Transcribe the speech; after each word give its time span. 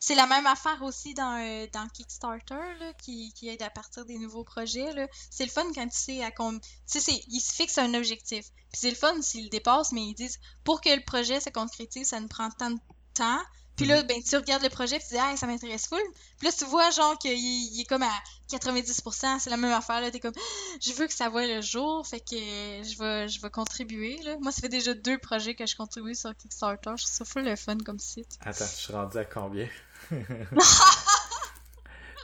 C'est 0.00 0.14
la 0.14 0.26
même 0.26 0.46
affaire 0.46 0.82
aussi 0.82 1.14
dans, 1.14 1.40
euh, 1.40 1.66
dans 1.72 1.88
Kickstarter, 1.88 2.74
là, 2.78 2.92
qui, 2.92 3.32
qui 3.32 3.48
aide 3.48 3.62
à 3.62 3.70
partir 3.70 4.04
des 4.04 4.18
nouveaux 4.18 4.44
projets. 4.44 5.08
C'est 5.30 5.46
le 5.46 5.50
fun 5.50 5.64
quand 5.74 5.88
tu 5.88 5.96
sais 5.96 6.22
à 6.22 6.30
Tu 6.30 7.00
sais, 7.00 7.24
ils 7.28 7.40
se 7.40 7.54
fixent 7.54 7.78
un 7.78 7.94
objectif. 7.94 8.50
Puis 8.70 8.80
c'est 8.80 8.90
le 8.90 8.96
fun 8.96 9.22
s'ils 9.22 9.44
le 9.44 9.50
dépassent, 9.50 9.92
mais 9.92 10.02
ils 10.02 10.14
disent 10.14 10.38
pour 10.62 10.82
que 10.82 10.90
le 10.90 11.02
projet 11.04 11.40
se 11.40 11.48
concrétise, 11.48 12.08
ça 12.08 12.20
nous 12.20 12.28
prend 12.28 12.50
tant 12.50 12.70
de 12.70 12.80
temps. 13.14 13.40
Puis 13.76 13.86
là, 13.86 14.02
ben, 14.04 14.22
tu 14.22 14.36
regardes 14.36 14.62
le 14.62 14.68
projet, 14.68 14.98
puis 14.98 15.06
tu 15.08 15.14
dis, 15.14 15.20
ah, 15.20 15.36
ça 15.36 15.46
m'intéresse 15.48 15.88
full. 15.88 15.98
Puis 16.38 16.46
là, 16.46 16.52
tu 16.56 16.64
vois, 16.64 16.90
genre, 16.90 17.18
qu'il 17.18 17.32
il 17.36 17.80
est 17.80 17.84
comme 17.88 18.02
à 18.04 18.10
90%, 18.52 19.40
c'est 19.40 19.50
la 19.50 19.56
même 19.56 19.72
affaire, 19.72 20.00
là. 20.00 20.10
T'es 20.12 20.20
comme, 20.20 20.32
je 20.80 20.92
veux 20.92 21.06
que 21.08 21.12
ça 21.12 21.28
voie 21.28 21.44
le 21.46 21.60
jour, 21.60 22.06
fait 22.06 22.20
que 22.20 22.36
je 22.36 22.98
vais, 22.98 23.28
je 23.28 23.40
vais 23.40 23.50
contribuer, 23.50 24.16
là. 24.22 24.36
Moi, 24.40 24.52
ça 24.52 24.60
fait 24.60 24.68
déjà 24.68 24.94
deux 24.94 25.18
projets 25.18 25.54
que 25.56 25.66
je 25.66 25.74
contribue 25.76 26.14
sur 26.14 26.34
Kickstarter. 26.36 26.90
Je 26.96 27.02
trouve 27.04 27.14
ça 27.16 27.24
full 27.24 27.44
le 27.44 27.56
fun 27.56 27.76
comme 27.84 27.98
site. 27.98 28.38
Attends, 28.44 28.64
je 28.66 28.70
suis 28.82 28.92
rendu 28.92 29.18
à 29.18 29.24
combien? 29.24 29.68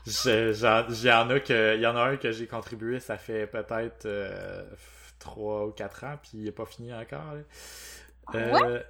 Je- 0.06 0.52
j'en- 0.54 0.86
J'en 0.88 1.28
a 1.30 1.40
que, 1.40 1.76
il 1.76 1.82
y 1.82 1.86
en 1.86 1.94
a 1.96 2.00
un 2.02 2.16
que 2.16 2.32
j'ai 2.32 2.46
contribué, 2.46 3.00
ça 3.00 3.18
fait 3.18 3.46
peut-être 3.46 4.06
euh, 4.06 4.64
3 5.18 5.66
ou 5.66 5.70
4 5.72 6.04
ans, 6.04 6.16
puis 6.22 6.30
il 6.34 6.46
est 6.48 6.52
pas 6.52 6.64
fini 6.64 6.92
encore. 6.94 7.34
là. 7.34 7.40
Euh, 8.34 8.82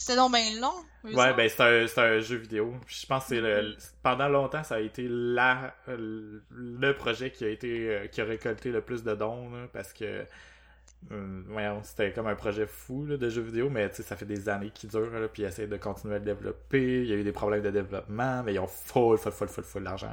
C'était 0.00 0.16
donc 0.16 0.32
bien 0.32 0.58
long. 0.58 0.72
Ouais, 1.04 1.34
ben 1.34 1.46
c'est 1.46 1.60
un, 1.60 1.86
c'est 1.86 2.00
un 2.00 2.20
jeu 2.20 2.36
vidéo. 2.36 2.74
Je 2.86 3.04
pense 3.04 3.24
que 3.24 3.28
c'est 3.34 3.40
le 3.42 3.76
pendant 4.02 4.28
longtemps 4.28 4.64
ça 4.64 4.76
a 4.76 4.80
été 4.80 5.06
la 5.10 5.74
le 5.88 6.42
le 6.50 6.96
projet 6.96 7.30
qui 7.30 7.44
a 7.44 7.48
été 7.48 7.68
euh, 7.90 8.06
qui 8.06 8.22
a 8.22 8.24
récolté 8.24 8.70
le 8.70 8.80
plus 8.80 9.02
de 9.04 9.14
dons 9.14 9.50
là, 9.50 9.66
parce 9.74 9.92
que 9.92 10.24
euh, 11.12 11.80
c'était 11.82 12.12
comme 12.12 12.26
un 12.26 12.34
projet 12.34 12.66
fou 12.66 13.06
là, 13.06 13.16
de 13.16 13.28
jeu 13.28 13.42
vidéo, 13.42 13.68
mais 13.70 13.88
tu 13.90 13.96
sais 13.96 14.02
ça 14.02 14.16
fait 14.16 14.26
des 14.26 14.48
années 14.48 14.70
qu'il 14.70 14.90
dure 14.90 15.10
là, 15.10 15.28
puis 15.28 15.42
ils 15.42 15.46
essaient 15.46 15.66
de 15.66 15.76
continuer 15.76 16.16
à 16.16 16.18
le 16.18 16.24
développer. 16.24 17.02
Il 17.02 17.06
y 17.08 17.12
a 17.12 17.16
eu 17.16 17.24
des 17.24 17.32
problèmes 17.32 17.62
de 17.62 17.70
développement, 17.70 18.42
mais 18.44 18.54
ils 18.54 18.58
ont 18.58 18.68
full 18.68 19.18
full 19.18 19.32
full 19.32 19.48
full 19.48 19.64
full 19.64 19.84
d'argent. 19.84 20.12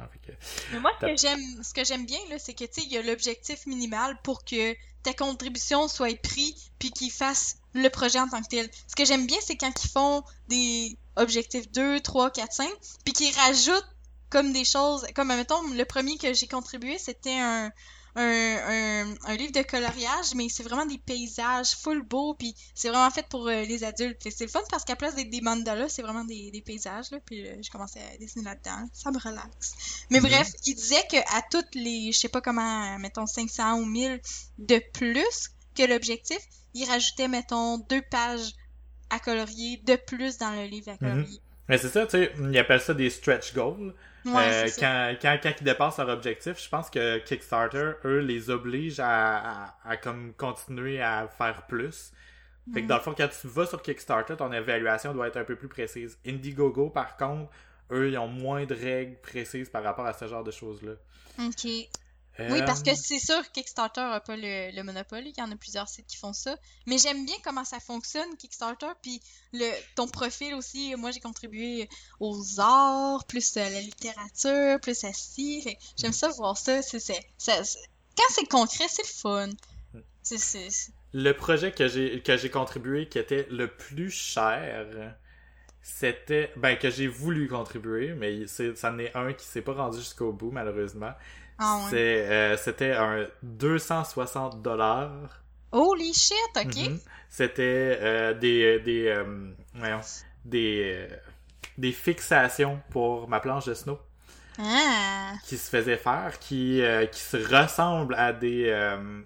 Mais 0.72 0.80
moi, 0.80 0.90
ce 1.00 1.06
que 1.06 1.16
j'aime, 1.16 1.62
ce 1.62 1.74
que 1.74 1.84
j'aime 1.84 2.06
bien, 2.06 2.18
là, 2.30 2.38
c'est 2.38 2.54
que, 2.54 2.64
tu 2.64 2.80
sais, 2.80 2.86
il 2.86 2.92
y 2.92 2.98
a 2.98 3.02
l'objectif 3.02 3.66
minimal 3.66 4.16
pour 4.22 4.44
que 4.44 4.74
ta 5.02 5.12
contribution 5.12 5.88
soit 5.88 6.20
prise 6.20 6.70
puis 6.78 6.90
qu'ils 6.90 7.12
fassent 7.12 7.58
le 7.74 7.88
projet 7.88 8.18
en 8.18 8.28
tant 8.28 8.42
que 8.42 8.48
tel. 8.48 8.68
Ce 8.88 8.96
que 8.96 9.04
j'aime 9.04 9.26
bien, 9.26 9.38
c'est 9.40 9.56
quand 9.56 9.84
ils 9.84 9.90
font 9.90 10.24
des 10.48 10.96
objectifs 11.16 11.70
2, 11.70 12.00
3, 12.00 12.30
4, 12.30 12.52
5 12.52 12.68
puis 13.04 13.12
qu'ils 13.12 13.34
rajoutent 13.36 13.88
comme 14.30 14.52
des 14.52 14.64
choses, 14.64 15.06
comme, 15.14 15.28
mettons, 15.28 15.62
le 15.72 15.84
premier 15.84 16.18
que 16.18 16.32
j'ai 16.34 16.48
contribué, 16.48 16.98
c'était 16.98 17.38
un, 17.38 17.70
un, 18.18 19.04
un, 19.10 19.14
un 19.26 19.36
livre 19.36 19.52
de 19.52 19.62
coloriage, 19.62 20.34
mais 20.34 20.48
c'est 20.48 20.62
vraiment 20.62 20.86
des 20.86 20.98
paysages 20.98 21.70
full 21.76 22.02
beaux, 22.02 22.34
puis 22.34 22.54
c'est 22.74 22.88
vraiment 22.88 23.10
fait 23.10 23.26
pour 23.28 23.46
euh, 23.48 23.62
les 23.62 23.84
adultes. 23.84 24.20
C'est 24.30 24.44
le 24.44 24.50
fun 24.50 24.60
parce 24.70 24.84
qu'à 24.84 24.96
place 24.96 25.14
d'être 25.14 25.30
des 25.30 25.40
mandalas, 25.40 25.88
c'est 25.88 26.02
vraiment 26.02 26.24
des, 26.24 26.50
des 26.50 26.60
paysages, 26.62 27.10
là, 27.10 27.18
puis 27.24 27.46
euh, 27.46 27.54
je 27.62 27.70
commençais 27.70 28.00
à 28.00 28.16
dessiner 28.18 28.44
là-dedans. 28.44 28.88
Ça 28.92 29.10
me 29.10 29.18
relaxe. 29.18 29.74
Mais 30.10 30.20
Mhm. 30.20 30.26
bref, 30.28 30.48
il 30.66 30.74
disait 30.74 31.02
que 31.10 31.16
à 31.36 31.42
toutes 31.50 31.74
les, 31.74 32.12
je 32.12 32.18
sais 32.18 32.28
pas 32.28 32.40
comment, 32.40 32.98
mettons 32.98 33.26
500 33.26 33.78
ou 33.80 33.84
1000 33.84 34.20
de 34.58 34.82
plus 34.92 35.50
que 35.76 35.82
l'objectif, 35.84 36.38
il 36.74 36.84
rajoutait, 36.88 37.28
mettons, 37.28 37.78
deux 37.78 38.02
pages 38.10 38.52
à 39.10 39.18
colorier 39.20 39.80
de 39.84 39.96
plus 39.96 40.38
dans 40.38 40.50
le 40.50 40.64
livre 40.66 40.90
à 40.90 40.96
Mhm. 41.00 41.12
colorier. 41.12 41.40
Mais 41.68 41.78
c'est 41.78 41.90
ça, 41.90 42.04
tu 42.06 42.12
sais, 42.12 42.32
ils 42.38 42.58
appellent 42.58 42.80
ça 42.80 42.94
des 42.94 43.10
stretch 43.10 43.54
goals. 43.54 43.94
Ouais, 44.24 44.54
Euh, 44.66 44.70
quand, 44.78 45.16
quand, 45.20 45.38
quand 45.42 45.52
ils 45.60 45.64
dépassent 45.64 45.98
leur 45.98 46.08
objectif, 46.10 46.62
je 46.62 46.68
pense 46.68 46.90
que 46.90 47.18
Kickstarter, 47.18 47.92
eux, 48.04 48.18
les 48.20 48.50
obligent 48.50 49.00
à, 49.00 49.66
à, 49.66 49.76
à 49.84 49.96
comme 49.96 50.34
continuer 50.34 51.00
à 51.00 51.28
faire 51.28 51.66
plus. 51.66 52.12
Fait 52.72 52.82
que 52.82 52.86
Mhm. 52.86 52.88
dans 52.88 52.96
le 52.96 53.02
fond, 53.02 53.14
quand 53.16 53.28
tu 53.28 53.48
vas 53.48 53.66
sur 53.66 53.82
Kickstarter, 53.82 54.36
ton 54.36 54.52
évaluation 54.52 55.14
doit 55.14 55.28
être 55.28 55.38
un 55.38 55.44
peu 55.44 55.56
plus 55.56 55.68
précise. 55.68 56.18
Indiegogo, 56.26 56.90
par 56.90 57.16
contre, 57.16 57.50
eux, 57.92 58.10
ils 58.10 58.18
ont 58.18 58.28
moins 58.28 58.66
de 58.66 58.74
règles 58.74 59.20
précises 59.22 59.70
par 59.70 59.82
rapport 59.84 60.06
à 60.06 60.12
ce 60.14 60.26
genre 60.28 60.44
de 60.44 60.50
choses-là. 60.52 60.94
Ok. 61.38 61.88
Euh, 62.40 62.48
Oui, 62.52 62.62
parce 62.64 62.82
que 62.82 62.94
c'est 62.94 63.18
sûr 63.18 63.42
que 63.42 63.52
Kickstarter 63.52 64.00
n'a 64.00 64.20
pas 64.20 64.36
le, 64.36 64.74
le 64.74 64.82
monopole. 64.82 65.26
Il 65.26 65.34
y 65.36 65.42
en 65.42 65.50
a 65.50 65.56
plusieurs 65.56 65.88
sites 65.88 66.06
qui 66.06 66.16
font 66.16 66.32
ça. 66.32 66.56
Mais 66.86 66.98
j'aime 66.98 67.24
bien 67.24 67.34
comment 67.42 67.64
ça 67.64 67.80
fonctionne, 67.80 68.36
Kickstarter. 68.36 68.92
Puis 69.02 69.20
le, 69.52 69.68
ton 69.96 70.06
profil 70.06 70.54
aussi. 70.54 70.94
Moi, 70.96 71.10
j'ai 71.10 71.20
contribué 71.20 71.88
aux 72.20 72.60
arts, 72.60 73.24
plus 73.26 73.56
à 73.56 73.68
la 73.68 73.80
littérature, 73.80 74.80
plus 74.80 75.04
à 75.04 75.12
ci. 75.12 75.66
J'aime 75.96 76.12
ça 76.12 76.28
voir 76.28 76.56
ça. 76.56 76.80
Quand 76.82 78.24
c'est 78.30 78.48
concret, 78.48 78.86
c'est 78.88 79.02
le 79.02 79.08
fun. 79.08 79.50
C'est, 80.22 80.68
Le 81.14 81.32
projet 81.32 81.72
que 81.72 81.88
j'ai 81.88 82.20
que 82.22 82.36
j'ai 82.36 82.50
contribué 82.50 83.08
qui 83.08 83.18
était 83.18 83.46
le 83.50 83.66
plus 83.68 84.10
cher, 84.10 85.16
c'était 85.80 86.52
ben 86.56 86.76
que 86.76 86.90
j'ai 86.90 87.06
voulu 87.06 87.48
contribuer, 87.48 88.12
mais 88.14 88.46
c'est 88.46 88.76
ça 88.76 88.92
en 88.92 88.98
est 88.98 89.16
un 89.16 89.32
qui 89.32 89.46
s'est 89.46 89.62
pas 89.62 89.72
rendu 89.72 89.98
jusqu'au 89.98 90.32
bout 90.32 90.50
malheureusement. 90.50 91.12
Ah 91.58 91.80
euh, 91.92 92.56
c'était 92.56 92.92
un 92.92 93.26
260 93.42 94.62
dollars. 94.62 95.42
Holy 95.72 96.14
shit, 96.14 96.34
ok. 96.56 96.76
Mhm. 96.76 96.98
C'était 97.28 97.98
euh, 98.00 98.34
des 98.34 98.78
des 98.80 99.08
euh, 99.08 99.24
voyons, 99.74 100.00
des 100.44 101.08
euh, 101.10 101.16
des 101.76 101.92
fixations 101.92 102.80
pour 102.90 103.28
ma 103.28 103.40
planche 103.40 103.66
de 103.66 103.74
snow 103.74 103.98
Ah. 104.58 105.34
qui 105.44 105.56
se 105.56 105.68
faisait 105.70 105.96
faire, 105.96 106.38
qui, 106.40 106.82
qui 107.12 107.20
se 107.20 107.36
ressemble 107.36 108.14
à 108.14 108.32
des 108.32 108.70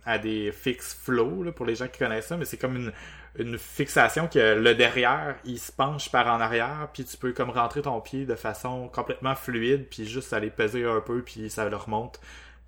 à 0.04 0.18
des 0.18 0.52
fix 0.52 0.94
flow 0.94 1.42
là, 1.44 1.52
pour 1.52 1.64
les 1.66 1.74
gens 1.74 1.88
qui 1.88 1.98
connaissent 1.98 2.26
ça, 2.26 2.36
mais 2.36 2.44
c'est 2.44 2.58
comme 2.58 2.76
une, 2.76 2.92
une 3.38 3.58
fixation 3.58 4.28
que 4.28 4.54
le 4.54 4.74
derrière 4.74 5.36
il 5.44 5.58
se 5.58 5.72
penche 5.72 6.10
par 6.10 6.26
en 6.26 6.40
arrière, 6.40 6.88
puis 6.92 7.04
tu 7.04 7.16
peux 7.16 7.32
comme 7.32 7.50
rentrer 7.50 7.82
ton 7.82 8.00
pied 8.00 8.26
de 8.26 8.34
façon 8.34 8.88
complètement 8.88 9.34
fluide, 9.34 9.88
puis 9.88 10.06
juste 10.06 10.32
aller 10.32 10.50
peser 10.50 10.84
un 10.84 11.00
peu, 11.00 11.22
puis 11.22 11.48
ça 11.50 11.68
le 11.68 11.76
remonte, 11.76 12.20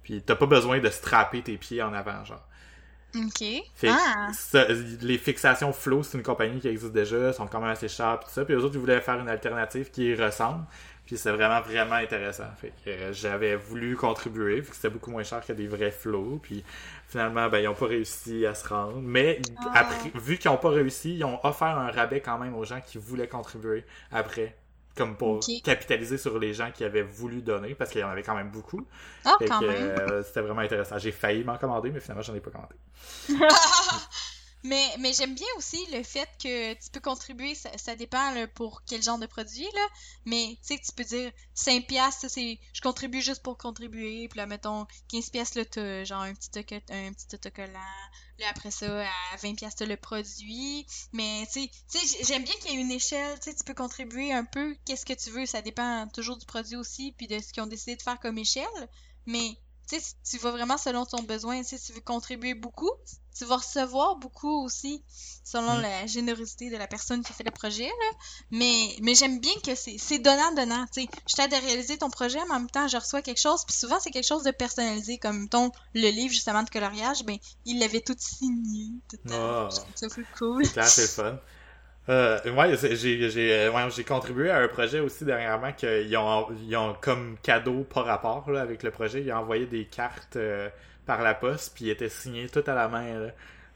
puis 0.03 0.23
t'as 0.23 0.37
pas 0.37 0.47
besoin 0.47 0.81
de 0.81 0.89
strapper 0.89 1.43
tes 1.43 1.57
pieds 1.59 1.83
en 1.83 1.93
avant 1.93 2.25
genre. 2.25 2.47
Ok. 3.15 3.45
Ah. 3.89 4.31
ça- 4.33 4.67
les 5.03 5.19
fixations 5.19 5.73
Flow, 5.73 6.03
c'est 6.03 6.17
une 6.19 6.25
compagnie 6.25 6.61
qui 6.61 6.69
existe 6.69 6.93
déjà, 6.93 7.33
sont 7.33 7.47
quand 7.47 7.61
même 7.61 7.71
assez 7.71 7.89
chères 7.89 8.19
tout 8.21 8.31
ça. 8.31 8.45
Puis 8.45 8.55
eux 8.55 8.59
autres, 8.65 8.75
ils 8.75 8.81
voulaient 8.81 9.01
faire 9.01 9.21
une 9.21 9.29
alternative 9.29 9.91
qui 9.91 10.07
y 10.07 10.15
ressemble. 10.15 10.65
Puis 11.07 11.19
c'est 11.19 11.31
vraiment, 11.33 11.61
vraiment 11.61 11.97
intéressant. 11.97 12.49
Fait 12.59 12.73
que 12.83 12.89
euh, 12.91 13.13
j'avais 13.13 13.57
voulu 13.57 13.95
contribuer, 13.95 14.61
vu 14.61 14.71
que 14.71 14.75
c'était 14.75 14.89
beaucoup 14.89 15.11
moins 15.11 15.23
cher 15.23 15.45
que 15.47 15.53
des 15.53 15.67
vrais 15.69 15.91
Flow. 15.91 16.41
Puis 16.43 16.65
finalement, 17.09 17.49
ben, 17.51 17.59
ils 17.59 17.69
ont 17.69 17.75
pas 17.75 17.87
réussi 17.87 18.47
à 18.47 18.55
se 18.55 18.67
rendre. 18.67 19.01
Mais 19.03 19.41
Ah. 19.67 19.81
après, 19.81 20.11
vu 20.15 20.39
qu'ils 20.39 20.51
ont 20.51 20.57
pas 20.57 20.71
réussi, 20.71 21.17
ils 21.17 21.25
ont 21.25 21.39
offert 21.45 21.77
un 21.79 21.91
rabais 21.91 22.21
quand 22.21 22.39
même 22.39 22.55
aux 22.55 22.65
gens 22.65 22.81
qui 22.81 22.97
voulaient 22.99 23.29
contribuer 23.29 23.85
après. 24.11 24.57
Comme 24.97 25.17
pour 25.17 25.41
capitaliser 25.65 26.19
sur 26.19 26.39
les 26.39 26.55
gens 26.55 26.71
qui 26.73 26.85
avaient 26.85 27.03
voulu 27.03 27.43
donner, 27.43 27.75
parce 27.75 27.91
qu'il 27.91 28.01
y 28.01 28.05
en 28.05 28.11
avait 28.11 28.23
quand 28.23 28.37
même 28.37 28.51
beaucoup. 28.51 28.87
Ah, 29.25 29.37
quand 29.47 29.63
euh, 29.63 30.23
c'était 30.23 30.41
vraiment 30.41 30.61
intéressant. 30.61 30.99
J'ai 30.99 31.11
failli 31.11 31.43
m'en 31.43 31.59
commander, 31.59 31.91
mais 31.91 32.01
finalement, 32.01 32.23
j'en 32.23 32.35
ai 32.35 32.41
pas 32.41 32.51
commandé. 32.51 32.77
Mais, 34.65 34.97
mais 34.99 35.13
j'aime 35.13 35.35
bien 35.35 35.47
aussi 35.59 35.79
le 35.93 36.03
fait 36.03 36.29
que 36.43 36.73
tu 36.73 36.91
peux 36.91 37.01
contribuer, 37.01 37.55
ça, 37.55 37.77
ça 37.77 37.97
dépend 37.97 38.31
là, 38.31 38.49
pour 38.49 38.83
quel 38.87 39.03
genre 39.03 39.19
de 39.19 39.27
produit, 39.27 39.69
là. 39.75 39.87
Mais 40.25 40.57
tu 40.67 40.75
sais, 40.75 40.81
tu 40.83 40.91
peux 40.93 41.05
dire 41.05 41.31
5 41.53 41.87
piastres, 41.87 42.31
c'est 42.31 42.59
je 42.73 42.81
contribue 42.81 43.21
juste 43.21 43.43
pour 43.43 43.59
contribuer. 43.59 44.27
Puis 44.27 44.39
là, 44.39 44.47
mettons 44.47 44.87
15 45.11 45.29
piastres, 45.29 45.59
là, 45.59 45.65
t'as 45.67 46.05
genre 46.05 46.23
un 46.23 46.35
petit, 46.35 46.49
un 46.89 47.13
petit 47.13 47.35
autocollant. 47.35 47.79
Là, 48.39 48.47
après 48.49 48.71
ça, 48.71 49.07
à 49.07 49.37
20 49.43 49.55
piastres, 49.55 49.85
le 49.85 49.99
produit. 49.99 50.87
Mais 51.13 51.47
tu 51.53 51.69
sais, 51.87 52.25
j'aime 52.25 52.45
bien 52.45 52.55
qu'il 52.55 52.71
y 52.71 52.79
ait 52.79 52.81
une 52.81 52.91
échelle. 52.91 53.39
Tu 53.41 53.51
sais, 53.51 53.55
tu 53.55 53.65
peux 53.65 53.75
contribuer 53.75 54.33
un 54.33 54.47
peu, 54.47 54.75
qu'est-ce 54.87 55.05
que 55.05 55.13
tu 55.13 55.29
veux. 55.29 55.45
Ça 55.45 55.61
dépend 55.61 56.09
toujours 56.09 56.39
du 56.39 56.47
produit 56.47 56.77
aussi, 56.77 57.13
puis 57.19 57.27
de 57.27 57.39
ce 57.39 57.53
qu'ils 57.53 57.63
ont 57.63 57.67
décidé 57.67 57.97
de 57.97 58.03
faire 58.03 58.19
comme 58.19 58.39
échelle. 58.39 58.89
Mais 59.27 59.59
tu 59.89 60.01
sais, 60.01 60.15
tu 60.29 60.39
vas 60.39 60.51
vraiment 60.51 60.79
selon 60.79 61.05
ton 61.07 61.23
besoin. 61.23 61.63
Tu 61.63 61.69
sais, 61.71 61.79
si 61.79 61.87
tu 61.89 61.93
veux 61.93 62.01
contribuer 62.01 62.55
beaucoup, 62.55 62.91
tu 63.37 63.45
vas 63.45 63.57
recevoir 63.57 64.17
beaucoup 64.17 64.65
aussi, 64.65 65.03
selon 65.45 65.79
Mm. 65.79 65.83
la 65.83 66.07
générosité 66.07 66.71
de 66.71 66.77
la 66.77 66.87
personne 66.87 67.23
qui 67.25 67.33
fait 67.33 67.43
le 67.45 67.51
projet. 67.51 67.87
Là. 67.87 68.17
Mais, 68.53 68.97
mais 69.03 69.15
j'aime 69.15 69.41
bien 69.41 69.55
que 69.65 69.75
c'est 69.75 69.99
c'est 69.99 70.19
donnant-donnant. 70.21 70.87
Tu 70.93 71.03
sais, 71.03 71.09
je 71.29 71.35
t'aide 71.35 71.53
à 71.53 71.59
réaliser 71.59 71.99
ton 71.99 72.11
projet, 72.11 72.39
mais 72.49 72.55
en 72.55 72.61
même 72.61 72.71
temps, 72.71 72.87
je 72.89 72.97
reçois 72.97 73.23
quelque 73.23 73.41
chose. 73.41 73.65
Puis 73.65 73.75
souvent, 73.77 73.99
c'est 74.01 74.11
quelque 74.11 74.27
chose 74.27 74.45
de 74.45 74.53
personnalisé, 74.53 75.19
comme 75.19 75.49
ton 75.49 75.73
le 75.95 76.09
livre 76.11 76.33
justement 76.33 76.63
de 76.63 76.71
coloriage. 76.71 77.25
Ben, 77.25 77.37
il 77.65 77.79
l'avait 77.81 78.01
tout 78.01 78.15
signé. 78.19 78.93
Tout 79.11 79.19
Ah. 79.33 79.69
Je 79.71 79.77
trouve 79.77 79.93
ça 79.97 80.09
plus 80.09 80.27
cool. 80.39 80.65
C'est 80.67 81.03
le 81.03 81.09
fun. 81.09 81.39
Euh, 82.11 82.39
ouais, 82.53 82.77
j'ai 82.77 83.31
j'ai 83.31 83.53
euh, 83.53 83.73
ouais, 83.73 83.91
j'ai 83.91 84.05
contribué 84.05 84.51
à 84.51 84.59
un 84.59 84.69
projet 84.69 85.01
aussi 85.01 85.25
dernièrement 85.25 85.73
qu'ils 85.73 86.15
ont 86.19 86.49
ils 86.63 86.77
ont 86.77 86.95
comme 87.01 87.39
cadeau 87.43 87.85
par 87.85 88.05
rapport 88.05 88.51
là, 88.51 88.61
avec 88.61 88.83
le 88.83 88.91
projet, 88.91 89.23
ils 89.23 89.33
ont 89.33 89.39
envoyé 89.39 89.65
des 89.65 89.87
cartes 89.87 90.37
euh, 90.37 90.69
par 91.07 91.23
la 91.23 91.35
poste 91.35 91.73
puis 91.75 91.87
ils 91.87 91.91
étaient 91.91 92.11
signés 92.11 92.49
tout 92.49 92.63
à 92.67 92.75
la 92.75 92.89
main 92.89 93.21
là. 93.21 93.31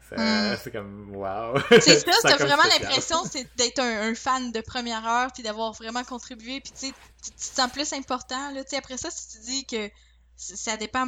C'est 0.07 0.17
Mm. 0.17 0.57
c'est 0.63 0.71
comme 0.71 1.15
wow. 1.15 1.59
C'est 1.69 1.99
ça, 1.99 2.11
t'as 2.23 2.37
vraiment 2.37 2.63
l'impression 2.63 3.17
c'est 3.25 3.47
d'être 3.57 3.79
un, 3.79 4.09
un 4.09 4.15
fan 4.15 4.51
de 4.51 4.61
première 4.61 5.05
heure 5.07 5.31
puis 5.33 5.43
d'avoir 5.43 5.71
vraiment 5.73 6.03
contribué 6.03 6.61
puis 6.61 6.73
tu 6.79 6.91
te 6.91 7.33
sens 7.37 7.71
plus 7.71 7.93
important 7.93 8.51
là, 8.51 8.61
après 8.77 8.97
ça 8.97 9.09
si 9.11 9.37
tu 9.37 9.45
dis 9.45 9.65
que 9.65 9.89
ça 10.35 10.77
dépend. 10.77 11.07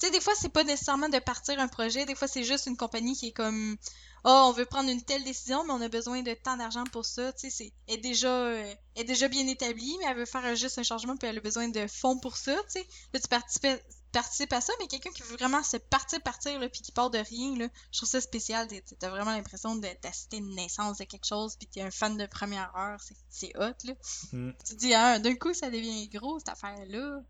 Tu 0.00 0.06
sais, 0.06 0.12
des 0.12 0.20
fois, 0.20 0.32
c'est 0.36 0.48
pas 0.50 0.62
nécessairement 0.64 1.08
de 1.08 1.18
partir 1.18 1.58
un 1.58 1.66
projet. 1.68 2.06
Des 2.06 2.14
fois, 2.14 2.28
c'est 2.28 2.44
juste 2.44 2.66
une 2.66 2.76
compagnie 2.76 3.16
qui 3.16 3.28
est 3.28 3.32
comme, 3.32 3.76
oh, 4.24 4.44
on 4.48 4.52
veut 4.52 4.64
prendre 4.66 4.88
une 4.90 5.02
telle 5.02 5.24
décision, 5.24 5.64
mais 5.64 5.72
on 5.72 5.80
a 5.80 5.88
besoin 5.88 6.22
de 6.22 6.34
tant 6.34 6.56
d'argent 6.56 6.84
pour 6.92 7.04
ça. 7.04 7.32
Tu 7.32 7.40
sais, 7.40 7.50
c'est 7.50 7.72
elle 7.88 7.94
est 7.94 7.98
déjà, 7.98 8.28
euh, 8.28 8.74
elle 8.94 9.02
est 9.02 9.04
déjà 9.04 9.26
bien 9.28 9.46
établie, 9.48 9.96
mais 9.98 10.06
elle 10.08 10.16
veut 10.16 10.24
faire 10.24 10.54
juste 10.54 10.78
un 10.78 10.84
changement, 10.84 11.16
puis 11.16 11.28
elle 11.28 11.38
a 11.38 11.40
besoin 11.40 11.68
de 11.68 11.86
fonds 11.88 12.18
pour 12.18 12.36
ça. 12.36 12.54
Tu 12.72 12.80
sais, 12.80 12.86
là, 13.12 13.18
tu 13.18 13.26
participes, 13.28 13.66
participes 14.12 14.52
à 14.52 14.60
ça, 14.60 14.72
mais 14.80 14.86
quelqu'un 14.86 15.10
qui 15.10 15.22
veut 15.22 15.36
vraiment 15.36 15.62
se 15.64 15.76
partir, 15.76 16.20
partir, 16.22 16.60
là, 16.60 16.68
puis 16.68 16.80
qui 16.80 16.92
part 16.92 17.10
de 17.10 17.18
rien, 17.18 17.56
là, 17.58 17.66
je 17.92 17.98
trouve 17.98 18.08
ça 18.08 18.20
spécial. 18.20 18.68
T'as 19.00 19.10
vraiment 19.10 19.32
l'impression 19.32 19.74
de- 19.74 19.86
d'assister 20.02 20.36
à 20.36 20.38
une 20.38 20.54
naissance 20.54 20.98
de 20.98 21.04
quelque 21.04 21.26
chose, 21.26 21.56
puis 21.56 21.66
t'es 21.66 21.82
un 21.82 21.90
fan 21.90 22.16
de 22.16 22.26
première 22.26 22.72
heure. 22.76 23.00
C'est- 23.02 23.16
C'est 23.30 23.52
hot, 23.58 23.74
là. 23.84 23.94
Mm. 24.32 24.50
Tu 24.64 24.74
te 24.74 24.78
dis, 24.78 24.94
ah, 24.94 25.18
d'un 25.18 25.34
coup, 25.34 25.52
ça 25.54 25.70
devient 25.70 26.08
gros, 26.08 26.38
cette 26.38 26.50
affaire-là. 26.50 27.20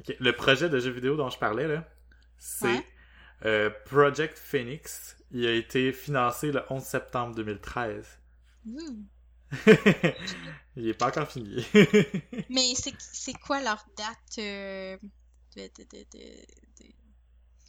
Ok, 0.00 0.14
Le 0.20 0.36
projet 0.36 0.68
de 0.68 0.78
jeu 0.78 0.90
vidéo 0.90 1.16
dont 1.16 1.30
je 1.30 1.38
parlais, 1.38 1.66
là, 1.66 1.84
c'est 2.44 2.66
Ouais. 2.66 2.86
euh, 3.44 3.70
Project 3.86 4.36
Phoenix. 4.38 5.16
Il 5.30 5.46
a 5.46 5.52
été 5.52 5.92
financé 5.92 6.50
le 6.52 6.62
11 6.70 6.82
septembre 6.82 7.34
2013. 7.36 8.06
Ouh. 8.66 9.04
Il 10.76 10.88
est 10.88 10.94
pas 10.94 11.08
encore 11.08 11.30
fini. 11.30 11.64
Mais 12.50 12.72
c'est 12.98 13.34
quoi 13.34 13.60
leur 13.60 13.84
date 13.96 14.38
euh, 14.38 14.96
de, 15.56 15.62
de, 15.78 15.84
de, 15.84 16.04
de, 16.12 16.92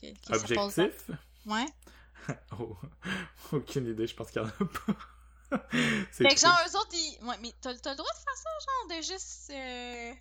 que- 0.02 0.36
Objectif? 0.36 1.10
Ouais. 1.46 1.66
Oh, 2.58 2.78
aucune 3.52 3.88
idée, 3.88 4.08
je 4.08 4.16
pense 4.16 4.32
qu'il 4.32 4.42
y 4.42 4.46
en 4.46 4.48
a 4.48 4.52
pas. 4.52 5.68
Fait 6.12 6.34
que 6.34 6.40
genre, 6.40 6.58
eux 6.66 6.78
autres, 6.78 6.94
ils... 6.94 7.20
Ouais, 7.26 7.36
mais 7.42 7.52
t'as 7.62 7.76
t'as 7.76 7.92
le 7.92 7.98
droit 7.98 8.12
de 8.12 8.18
faire 8.24 8.38
ça, 8.38 8.50
genre, 8.66 8.98
de 8.98 9.04
juste... 9.04 9.50
euh, 9.52 10.14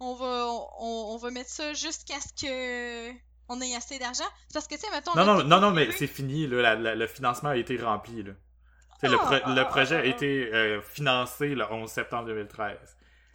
On 0.00 0.14
va 0.14 0.46
on, 0.78 1.14
on 1.14 1.16
va 1.16 1.30
mettre 1.30 1.48
ça 1.48 1.72
jusqu'à 1.72 2.20
ce 2.20 2.28
que 2.34 3.12
on 3.48 3.60
ait 3.60 3.74
assez 3.76 3.98
d'argent? 3.98 4.24
C'est 4.48 4.54
parce 4.54 4.66
que, 4.66 4.74
tu 4.74 4.80
sais, 4.80 4.90
mettons... 4.90 5.14
Non, 5.14 5.24
non, 5.24 5.44
non, 5.44 5.60
non, 5.60 5.70
mais 5.70 5.90
c'est 5.92 6.06
fini, 6.06 6.46
là, 6.46 6.62
la- 6.62 6.74
la- 6.74 6.94
le 6.94 7.06
financement 7.06 7.50
a 7.50 7.56
été 7.56 7.76
rempli, 7.76 8.22
là. 8.22 8.32
Le, 9.02 9.16
pro- 9.16 9.34
Ah, 9.44 9.54
le 9.54 9.60
ah, 9.60 9.64
projet 9.66 9.96
ah, 9.96 9.98
a 9.98 10.02
ah. 10.02 10.06
été 10.06 10.52
euh, 10.54 10.80
financé 10.80 11.54
le 11.54 11.70
11 11.70 11.88
septembre 11.90 12.26
2013. 12.26 12.78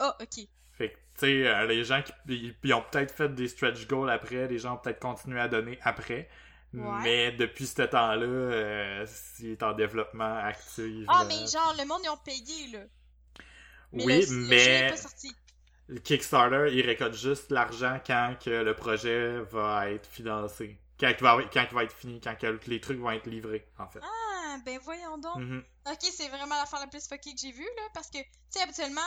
Ah, 0.00 0.16
ok. 0.20 0.46
Fait 0.72 0.90
que, 0.90 0.94
tu 0.96 1.00
sais, 1.16 1.46
euh, 1.46 1.66
les 1.66 1.84
gens 1.84 2.02
qui 2.02 2.12
ils, 2.28 2.54
ils 2.64 2.74
ont 2.74 2.82
peut-être 2.90 3.12
fait 3.14 3.28
des 3.28 3.46
stretch 3.48 3.86
goals 3.86 4.10
après, 4.10 4.48
les 4.48 4.58
gens 4.58 4.74
ont 4.74 4.78
peut-être 4.78 4.98
continué 5.00 5.40
à 5.40 5.48
donner 5.48 5.78
après. 5.82 6.28
Ouais. 6.74 6.80
Mais 7.02 7.32
depuis 7.32 7.66
ce 7.66 7.82
temps-là, 7.82 8.24
euh, 8.26 9.06
il 9.40 9.50
est 9.52 9.62
en 9.62 9.72
développement 9.74 10.36
actif. 10.38 11.04
Ah, 11.08 11.24
mais 11.28 11.46
genre, 11.46 11.74
le 11.78 11.86
monde, 11.86 12.00
ils 12.04 12.08
ont 12.08 12.16
payé, 12.16 12.68
là. 12.72 12.80
Mais 13.92 14.04
oui, 14.06 14.26
le, 14.28 14.48
le 14.48 14.58
jeu 14.58 14.70
est 14.72 14.82
mais 14.82 14.90
pas 14.90 14.96
sorti. 14.96 15.36
Le 15.92 16.00
Kickstarter, 16.00 16.68
il 16.72 16.82
récolte 16.86 17.14
juste 17.14 17.50
l'argent 17.50 18.00
quand 18.06 18.36
que 18.42 18.50
le 18.50 18.74
projet 18.74 19.40
va 19.50 19.90
être 19.90 20.06
financé. 20.08 20.78
Quand 20.98 21.08
il 21.10 21.22
va, 21.22 21.38
quand 21.52 21.64
il 21.70 21.74
va 21.74 21.84
être 21.84 21.94
fini, 21.96 22.20
quand 22.20 22.36
que 22.38 22.46
les 22.66 22.80
trucs 22.80 22.98
vont 22.98 23.10
être 23.10 23.26
livrés, 23.26 23.66
en 23.78 23.88
fait. 23.88 24.00
Ah, 24.02 24.56
ben 24.64 24.78
voyons 24.82 25.18
donc. 25.18 25.36
Mhm. 25.36 25.64
Ok, 25.86 25.98
c'est 26.12 26.28
vraiment 26.28 26.56
l'affaire 26.56 26.80
la 26.80 26.86
plus 26.86 27.06
fuckée 27.08 27.34
que 27.34 27.40
j'ai 27.40 27.52
vue, 27.52 27.64
là, 27.76 27.82
parce 27.94 28.08
que, 28.08 28.18
tu 28.18 28.28
sais, 28.50 28.60
habituellement, 28.62 29.00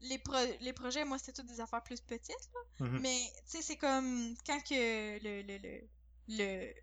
les, 0.00 0.18
pro- 0.18 0.34
les 0.60 0.72
projets, 0.72 1.04
moi, 1.04 1.18
c'était 1.18 1.32
toutes 1.32 1.46
des 1.46 1.60
affaires 1.60 1.82
plus 1.82 2.00
petites, 2.00 2.48
là, 2.54 2.86
Mhm. 2.86 2.98
mais, 3.00 3.18
tu 3.50 3.56
sais, 3.58 3.62
c'est 3.62 3.76
comme 3.76 4.34
quand 4.46 4.58
que 4.68 5.18
le, 5.22 5.42
le, 5.42 5.58
le, 5.58 5.80
le- 6.28 6.74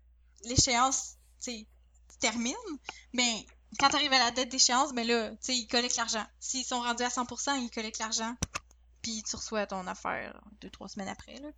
l'échéance, 0.48 1.16
tu 1.42 1.52
sais, 1.52 1.66
se 2.12 2.18
termine, 2.18 2.54
ben, 3.12 3.34
quand 3.78 3.90
t'arrives 3.90 4.12
à 4.12 4.18
la 4.18 4.30
date 4.30 4.48
d'échéance, 4.48 4.92
ben 4.94 5.06
là, 5.06 5.30
tu 5.32 5.36
sais, 5.42 5.54
ils 5.56 5.66
collectent 5.66 5.96
l'argent. 5.96 6.24
S'ils 6.40 6.64
sont 6.64 6.80
rendus 6.80 7.02
à 7.04 7.08
100%, 7.10 7.54
ils 7.56 7.70
collectent 7.70 7.98
l'argent, 8.00 8.34
puis 9.02 9.22
tu 9.22 9.34
reçois 9.36 9.66
ton 9.66 9.86
affaire 9.86 10.40
deux, 10.60 10.70
trois 10.70 10.88
semaines 10.88 11.08
après, 11.08 11.34
là. 11.34 11.48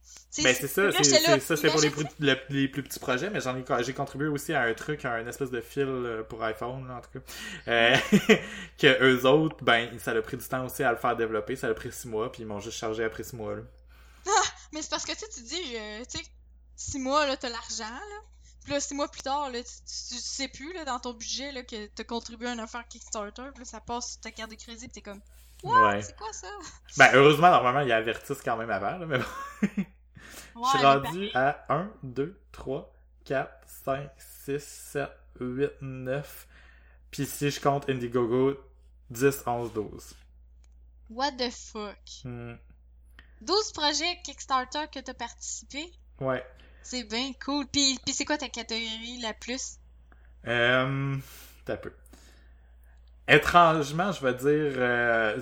Ben 0.42 0.54
c'est 0.54 0.66
ça, 0.68 0.82
c'est, 1.04 1.20
ça 1.40 1.56
c'est 1.56 1.68
pour 1.68 1.80
les, 1.80 1.90
plus- 1.90 2.04
le- 2.26 2.36
les 2.48 2.68
plus 2.68 2.82
petits 2.82 2.98
projets, 2.98 3.30
mais 3.30 3.40
j'en 3.40 3.56
ai 3.56 3.64
j'ai 3.84 3.92
contribué 3.94 4.26
aussi 4.28 4.52
à 4.54 4.62
un 4.62 4.74
truc, 4.74 5.04
à 5.04 5.20
une 5.20 5.28
espèce 5.28 5.50
de 5.50 5.60
fil 5.60 5.82
euh, 5.86 6.22
pour 6.22 6.42
iPhone, 6.42 6.88
là, 6.88 6.96
en 6.96 7.00
tout 7.00 7.18
cas. 7.20 7.24
Euh, 7.68 7.96
que 8.78 9.02
eux 9.02 9.26
autres, 9.26 9.62
ben 9.62 9.98
ça 9.98 10.12
a 10.12 10.22
pris 10.22 10.36
du 10.36 10.46
temps 10.48 10.64
aussi 10.64 10.82
à 10.82 10.90
le 10.92 10.98
faire 10.98 11.16
développer, 11.16 11.56
ça 11.56 11.68
a 11.68 11.74
pris 11.74 11.92
six 11.92 12.08
mois, 12.08 12.32
puis 12.32 12.42
ils 12.42 12.46
m'ont 12.46 12.60
juste 12.60 12.78
chargé 12.78 13.04
après 13.04 13.22
six 13.22 13.36
mois. 13.36 13.54
Là. 13.56 13.62
Mais 14.72 14.82
c'est 14.82 14.90
parce 14.90 15.04
que 15.04 15.12
tu 15.12 15.24
tu 15.32 15.42
dis, 15.42 15.76
euh, 15.76 16.02
tu 16.10 16.18
sais, 16.18 16.24
six 16.76 16.98
mois, 16.98 17.26
là, 17.26 17.36
t'as 17.36 17.48
l'argent, 17.50 17.84
là. 17.84 18.20
Puis 18.64 18.72
là, 18.72 18.80
six 18.80 18.94
mois 18.94 19.08
plus 19.08 19.20
tard, 19.22 19.50
là, 19.50 19.62
tu, 19.62 19.70
tu- 19.70 20.14
tu 20.16 20.20
sais 20.20 20.48
plus, 20.48 20.72
là, 20.72 20.84
dans 20.84 20.98
ton 20.98 21.12
budget, 21.12 21.52
là, 21.52 21.62
que 21.62 21.86
t'as 21.88 22.04
contribué 22.04 22.48
à 22.48 22.54
une 22.54 22.60
affaire 22.60 22.88
Kickstarter. 22.88 23.42
Puis 23.52 23.60
là, 23.60 23.64
ça 23.66 23.80
passe 23.80 24.12
sur 24.12 24.20
ta 24.22 24.30
carte 24.30 24.50
de 24.50 24.56
crédit, 24.56 24.88
pis 24.88 24.94
t'es 24.94 25.00
comme, 25.02 25.20
What? 25.64 25.88
Ouais. 25.88 26.02
C'est 26.02 26.16
quoi 26.16 26.32
ça? 26.32 26.48
Ben 26.98 27.10
heureusement, 27.14 27.50
normalement, 27.50 27.80
ils 27.80 27.92
avertissent 27.92 28.42
quand 28.42 28.56
même 28.56 28.70
avant, 28.70 28.98
là, 28.98 29.06
mais 29.06 29.18
bon. 29.18 29.24
Je 30.56 30.68
suis 30.68 30.86
rendu 30.86 31.30
à 31.34 31.64
1, 31.68 31.90
2, 32.04 32.40
3, 32.52 32.92
4, 33.24 33.50
5, 33.66 34.10
6, 34.18 34.62
7, 34.62 35.10
8, 35.40 35.70
9. 35.80 36.46
Puis 37.10 37.26
si 37.26 37.50
je 37.50 37.60
compte 37.60 37.88
Indiegogo, 37.88 38.54
10, 39.10 39.42
11, 39.46 39.72
12. 39.72 40.14
What 41.10 41.32
the 41.32 41.50
fuck? 41.50 41.96
Hmm. 42.24 42.54
12 43.40 43.72
projets 43.72 44.20
Kickstarter 44.24 44.86
que 44.92 45.00
t'as 45.00 45.14
participé? 45.14 45.92
Ouais. 46.20 46.44
C'est 46.82 47.04
bien 47.04 47.32
cool. 47.44 47.66
Puis, 47.66 47.98
puis 48.04 48.14
c'est 48.14 48.24
quoi 48.24 48.38
ta 48.38 48.48
catégorie 48.48 49.20
la 49.20 49.34
plus? 49.34 49.78
Euh, 50.46 51.16
t'as 51.64 51.76
peu. 51.76 51.92
Étrangement, 53.28 54.12
je 54.12 54.20
vais 54.24 54.34
dire, 54.34 54.74
euh, 54.78 55.40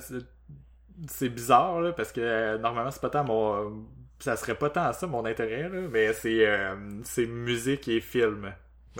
c'est- 1.09 1.29
bizarre 1.29 1.81
là, 1.81 1.93
parce 1.93 2.13
que 2.13 2.21
euh, 2.21 2.59
normalement 2.59 2.91
c'est 2.91 3.01
pas 3.01 3.11
tant 3.11 3.25
mon, 3.25 3.87
ça 4.21 4.37
serait 4.37 4.55
pas 4.55 4.71
tant 4.71 4.93
ça 4.93 5.07
mon 5.07 5.25
intérêt 5.25 5.69
là, 5.69 5.81
mais 5.91 6.13
c'est 6.13 6.47
euh, 6.47 6.77
c'est 7.05 7.27
musique 7.27 7.89
et 7.89 8.01
film. 8.01 8.53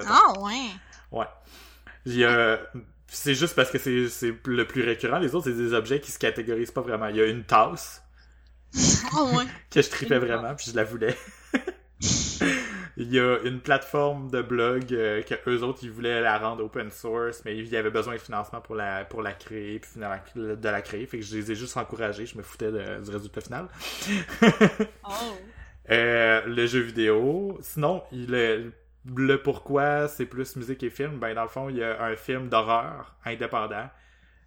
Ah, 0.07 0.33
ouais. 0.41 0.71
Ouais. 1.13 1.27
Il 2.07 2.17
y 2.17 2.25
a, 2.25 2.59
c'est 3.07 3.35
juste 3.35 3.55
parce 3.55 3.71
que 3.71 3.79
c'est 3.79 4.09
c'est 4.09 4.35
le 4.47 4.67
plus 4.67 4.83
récurrent. 4.83 5.19
Les 5.19 5.35
autres 5.35 5.47
c'est 5.51 5.57
des 5.57 5.75
objets 5.75 6.01
qui 6.01 6.11
se 6.11 6.19
catégorisent 6.19 6.73
pas 6.73 6.81
vraiment. 6.81 7.07
Il 7.09 7.17
y 7.17 7.21
a 7.21 7.27
une 7.27 7.45
tasse 7.45 8.03
Ah, 9.15 9.23
ouais. 9.37 9.45
que 9.71 9.83
je 9.83 9.91
tripais 9.91 10.19
vraiment 10.19 10.55
puis 10.57 10.71
je 10.73 10.77
la 10.77 10.85
voulais. 10.85 11.17
Il 12.99 13.11
y 13.13 13.19
a 13.19 13.39
une 13.45 13.61
plateforme 13.61 14.31
de 14.31 14.43
blog 14.43 14.93
euh, 14.93 15.23
que 15.23 15.35
eux 15.49 15.63
autres 15.63 15.81
ils 15.83 15.91
voulaient 15.91 16.21
la 16.21 16.37
rendre 16.39 16.63
open 16.65 16.91
source, 16.91 17.43
mais 17.45 17.57
il 17.57 17.67
y 17.69 17.77
avait 17.77 17.91
besoin 17.91 18.15
de 18.15 18.19
financement 18.21 18.61
pour 18.61 18.75
la 18.75 19.05
pour 19.07 19.23
la 19.23 19.33
créer 19.33 19.79
puis 19.79 19.91
finalement 19.93 20.21
de 20.37 20.69
la 20.69 20.83
créer, 20.83 21.07
fait 21.07 21.19
que 21.19 21.25
je 21.25 21.35
les 21.37 21.53
ai 21.53 21.55
juste 21.55 21.77
encouragés, 21.77 22.27
je 22.27 22.37
me 22.37 22.43
foutais 22.43 22.71
de- 22.71 23.03
du 23.03 23.11
résultat 23.11 23.41
final. 23.41 23.69
Oh. 25.05 25.37
Euh, 25.91 26.43
le 26.47 26.67
jeu 26.67 26.81
vidéo, 26.81 27.59
sinon 27.63 28.03
il 28.13 28.35
est- 28.35 28.61
le 29.17 29.37
pourquoi 29.43 30.07
c'est 30.07 30.27
plus 30.27 30.55
musique 30.57 30.83
et 30.85 30.91
film, 30.91 31.19
ben 31.19 31.35
dans 31.35 31.43
le 31.43 31.49
fond 31.49 31.69
il 31.69 31.79
y 31.79 31.83
a 31.83 32.03
un 32.05 32.15
film 32.15 32.49
d'horreur 32.49 33.17
indépendant 33.25 33.89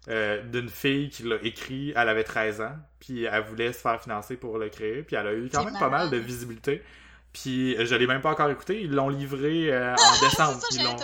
euh, 0.08 0.40
d'une 0.44 0.68
fille 0.68 1.10
qui 1.10 1.24
l'a 1.24 1.36
écrit, 1.42 1.92
elle 1.96 2.08
avait 2.08 2.22
13 2.24 2.60
ans, 2.60 2.76
puis 3.00 3.24
elle 3.24 3.42
voulait 3.42 3.72
se 3.72 3.80
faire 3.80 4.00
financer 4.00 4.36
pour 4.36 4.56
le 4.56 4.68
créer, 4.68 5.02
puis 5.02 5.16
elle 5.16 5.26
a 5.26 5.34
eu 5.34 5.48
quand 5.52 5.64
même 5.64 5.74
pas 5.78 5.90
mal 5.90 6.10
de 6.10 6.16
visibilité. 6.16 6.82
Puis 7.42 7.76
euh, 7.76 7.84
je 7.84 7.94
l'ai 7.94 8.06
même 8.06 8.22
pas 8.22 8.30
encore 8.30 8.48
écouté, 8.50 8.80
ils 8.82 8.90
l'ont 8.92 9.10
livré 9.10 9.70
euh, 9.72 9.92
en 9.94 10.20
décembre. 10.20 10.60
ça, 10.60 10.66
Ils 10.72 10.84
l'ont 10.84 10.96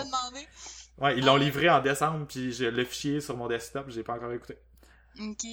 ouais, 1.05 1.17
ils 1.17 1.25
l'ont 1.25 1.35
livré 1.35 1.69
en 1.69 1.79
décembre, 1.79 2.25
puis 2.27 2.51
j'ai 2.51 2.71
le 2.71 2.83
fichier 2.85 3.21
sur 3.21 3.37
mon 3.37 3.47
desktop, 3.47 3.85
j'ai 3.89 4.01
pas 4.03 4.13
encore 4.13 4.31
écouté. 4.33 4.57
Ok. 5.19 5.45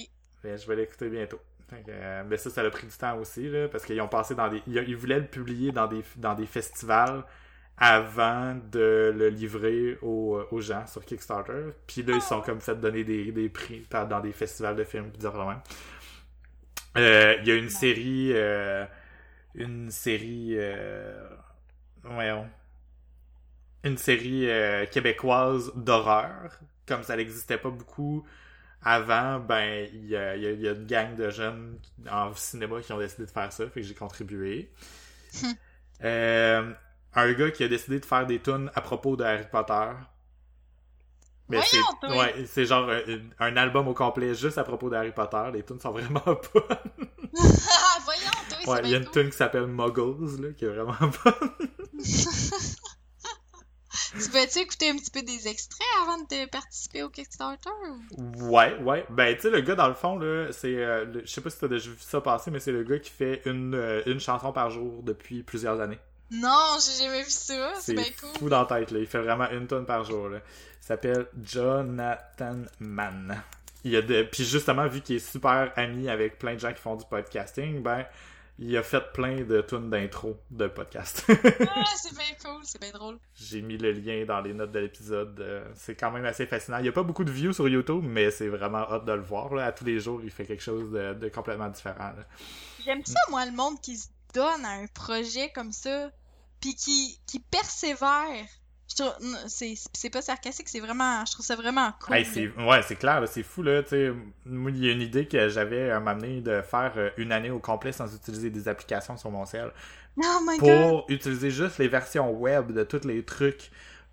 Mais 0.43 0.57
je 0.57 0.67
vais 0.67 0.75
l'écouter 0.75 1.09
bientôt. 1.09 1.39
Euh, 1.87 2.23
mais 2.27 2.35
ça, 2.37 2.49
ça 2.49 2.61
a 2.61 2.69
pris 2.69 2.87
du 2.87 2.97
temps 2.97 3.17
aussi, 3.17 3.47
là, 3.47 3.67
parce 3.69 3.85
qu'ils 3.85 4.01
ont 4.01 4.07
passé 4.07 4.35
dans 4.35 4.49
des. 4.49 4.61
Ils, 4.67 4.83
ils 4.87 4.95
voulaient 4.95 5.19
le 5.19 5.27
publier 5.27 5.71
dans 5.71 5.87
des, 5.87 6.03
dans 6.17 6.33
des 6.33 6.45
festivals 6.47 7.23
avant 7.77 8.55
de 8.71 9.13
le 9.15 9.29
livrer 9.29 9.97
aux, 10.01 10.41
aux 10.51 10.61
gens 10.61 10.85
sur 10.87 11.05
Kickstarter. 11.05 11.71
Puis 11.87 12.03
là, 12.03 12.15
ils 12.15 12.21
sont 12.21 12.41
comme 12.41 12.59
fait 12.59 12.75
donner 12.75 13.03
des, 13.03 13.31
des 13.31 13.49
prix 13.49 13.85
dans 13.91 14.19
des 14.19 14.33
festivals 14.33 14.75
de 14.75 14.83
films, 14.83 15.11
dire. 15.11 15.33
Euh, 16.97 17.35
Il 17.41 17.47
y 17.47 17.51
a 17.51 17.55
une 17.55 17.69
série. 17.69 18.31
euh, 18.33 18.85
une 19.55 19.91
série. 19.91 20.53
Euh, 20.57 21.27
voyons. 22.03 22.49
Une 23.83 23.97
série 23.97 24.49
euh, 24.49 24.85
québécoise 24.85 25.71
d'horreur. 25.75 26.59
Comme 26.87 27.03
ça 27.03 27.15
n'existait 27.15 27.57
pas 27.57 27.69
beaucoup 27.69 28.25
avant, 28.83 29.39
ben, 29.39 29.87
il 29.93 30.07
y 30.07 30.15
a, 30.17 30.35
y 30.37 30.47
a- 30.47 30.51
y 30.51 30.67
a 30.67 30.71
une 30.73 30.85
gang 30.87 31.15
de 31.15 31.29
jeunes 31.31 31.79
en 32.11 32.33
cinéma 32.35 32.81
qui 32.81 32.93
ont 32.93 32.99
décidé 32.99 33.25
de 33.25 33.31
faire 33.31 33.51
ça, 33.53 33.65
fait 33.69 33.81
que 33.81 33.87
j'ai 33.87 33.95
contribué. 33.95 34.71
Euh, 36.03 36.73
un 37.13 37.33
gars 37.33 37.51
qui 37.51 37.63
a 37.63 37.67
décidé 37.67 37.99
de 37.99 38.05
faire 38.05 38.25
des 38.25 38.39
tunes 38.41 38.71
à 38.75 38.81
propos 38.81 39.15
de 39.15 39.23
Harry 39.23 39.45
Potter. 39.51 39.91
Mais 41.49 41.61
c'est 41.61 41.77
Voyons, 41.77 41.95
toi. 42.01 42.17
ouais, 42.17 42.45
c'est 42.47 42.65
genre 42.65 42.89
un, 42.89 43.01
un 43.39 43.57
album 43.57 43.87
au 43.87 43.93
complet 43.93 44.33
juste 44.35 44.57
à 44.57 44.63
propos 44.63 44.89
de 44.89 44.95
Harry 44.95 45.11
Potter. 45.11 45.43
Les 45.53 45.63
tunes 45.63 45.79
sont 45.79 45.91
vraiment 45.91 46.19
pas. 46.21 46.83
Ouais, 48.67 48.81
il 48.83 48.89
y 48.91 48.93
a 48.93 48.97
une 48.97 49.05
cool. 49.05 49.23
tune 49.23 49.29
qui 49.31 49.37
s'appelle 49.37 49.67
Muggles 49.67 50.41
là, 50.41 50.49
qui 50.57 50.65
est 50.65 50.69
vraiment 50.69 50.93
pas. 51.23 51.37
tu 54.19 54.29
peux-tu 54.29 54.59
écouter 54.59 54.89
un 54.89 54.95
petit 54.97 55.11
peu 55.11 55.21
des 55.21 55.47
extraits 55.47 55.87
avant 56.03 56.17
de 56.17 56.49
participer 56.49 57.03
au 57.03 57.09
Kickstarter? 57.09 57.69
Ouais, 58.39 58.77
ouais. 58.79 59.05
Ben, 59.09 59.35
tu 59.35 59.43
sais, 59.43 59.49
le 59.49 59.61
gars, 59.61 59.75
dans 59.75 59.87
le 59.87 59.93
fond, 59.93 60.17
là, 60.17 60.51
c'est... 60.51 60.75
euh, 60.75 61.21
je 61.25 61.31
sais 61.31 61.41
pas 61.41 61.49
si 61.49 61.59
t'as 61.59 61.67
déjà 61.67 61.89
vu 61.89 61.97
ça 61.99 62.21
passer, 62.21 62.51
mais 62.51 62.59
c'est 62.59 62.71
le 62.71 62.83
gars 62.83 62.99
qui 62.99 63.11
fait 63.11 63.41
une, 63.45 63.75
euh, 63.75 64.01
une 64.05 64.19
chanson 64.19 64.51
par 64.51 64.69
jour 64.69 65.01
depuis 65.03 65.43
plusieurs 65.43 65.79
années. 65.79 65.99
Non, 66.31 66.77
j'ai 66.79 67.03
jamais 67.03 67.23
vu 67.23 67.29
ça. 67.29 67.73
C'est 67.79 67.93
bien 67.93 68.05
cool. 68.19 68.29
fou 68.39 68.49
dans 68.49 68.61
la 68.61 68.65
tête, 68.65 68.91
là. 68.91 68.99
Il 68.99 69.07
fait 69.07 69.21
vraiment 69.21 69.49
une 69.51 69.67
tonne 69.67 69.85
par 69.85 70.03
jour, 70.05 70.29
là. 70.29 70.39
Il 70.81 70.85
s'appelle 70.85 71.27
Jonathan 71.43 72.57
Mann. 72.79 73.43
Il 73.83 73.95
a 73.95 74.01
de... 74.01 74.23
Puis 74.23 74.45
justement, 74.45 74.87
vu 74.87 75.01
qu'il 75.01 75.17
est 75.17 75.19
super 75.31 75.73
ami 75.75 76.09
avec 76.09 76.37
plein 76.39 76.53
de 76.53 76.59
gens 76.59 76.71
qui 76.71 76.81
font 76.81 76.95
du 76.95 77.05
podcasting, 77.05 77.81
ben, 77.81 78.05
il 78.59 78.75
a 78.77 78.83
fait 78.83 79.01
plein 79.13 79.41
de 79.43 79.61
tunes 79.61 79.89
d'intro 79.89 80.37
de 80.51 80.67
podcast. 80.67 81.25
Ah, 81.29 81.83
c'est 81.95 82.13
bien 82.15 82.35
cool, 82.43 82.61
c'est 82.63 82.79
bien 82.81 82.91
drôle. 82.91 83.17
J'ai 83.35 83.61
mis 83.61 83.77
le 83.77 83.91
lien 83.91 84.25
dans 84.25 84.41
les 84.41 84.53
notes 84.53 84.71
de 84.71 84.79
l'épisode. 84.79 85.39
euh, 85.39 85.65
C'est 85.75 85.95
quand 85.95 86.11
même 86.11 86.25
assez 86.25 86.45
fascinant. 86.45 86.77
Il 86.77 86.83
n'y 86.83 86.89
a 86.89 86.91
pas 86.91 87.03
beaucoup 87.03 87.23
de 87.23 87.31
views 87.31 87.53
sur 87.53 87.67
YouTube, 87.67 88.03
mais 88.05 88.29
c'est 88.31 88.47
vraiment 88.49 88.85
hot 88.89 88.99
de 88.99 89.11
le 89.13 89.21
voir. 89.21 89.53
Là. 89.55 89.65
À 89.65 89.71
tous 89.71 89.85
les 89.85 89.99
jours, 89.99 90.21
il 90.23 90.29
fait 90.31 90.45
quelque 90.45 90.61
chose 90.63 90.91
de, 90.91 91.13
de 91.13 91.29
complètement 91.29 91.69
différent. 91.69 92.11
J'aime 92.85 93.03
ça, 93.05 93.19
moi, 93.29 93.45
le 93.45 93.51
monde 93.51 93.79
qui 93.81 93.97
se 93.97 94.07
donne 94.33 94.65
à 94.65 94.71
un 94.71 94.87
projet 94.87 95.51
comme 95.53 95.71
ça, 95.71 96.11
puis 96.59 96.75
qui, 96.75 97.19
qui 97.25 97.39
persévère. 97.39 98.45
C'est 99.45 100.09
pas 100.09 100.21
sarcastique, 100.21 100.69
c'est 100.69 100.79
vraiment, 100.79 101.25
je 101.25 101.31
trouve 101.31 101.45
ça 101.45 101.55
vraiment 101.55 101.91
cool. 101.99 102.15
Hey, 102.15 102.25
ouais, 102.57 102.81
c'est 102.83 102.95
clair, 102.95 103.23
c'est 103.27 103.43
fou 103.43 103.63
là. 103.63 103.81
Moi, 104.45 104.71
il 104.71 104.85
y 104.85 104.89
a 104.89 104.91
une 104.91 105.01
idée 105.01 105.27
que 105.27 105.49
j'avais 105.49 105.91
à 105.91 105.99
m'amener 105.99 106.41
de 106.41 106.61
faire 106.61 106.93
euh, 106.97 107.09
une 107.17 107.31
année 107.31 107.51
au 107.51 107.59
complet 107.59 107.91
sans 107.91 108.13
utiliser 108.13 108.49
des 108.49 108.67
applications 108.67 109.17
sur 109.17 109.31
mon 109.31 109.45
cell 109.45 109.71
oh 110.17 110.39
my 110.45 110.57
god! 110.57 110.89
pour 110.89 111.05
utiliser 111.09 111.51
juste 111.51 111.77
les 111.77 111.87
versions 111.87 112.31
web 112.31 112.71
de 112.71 112.83
tous 112.83 113.07
les 113.07 113.23
trucs 113.23 113.71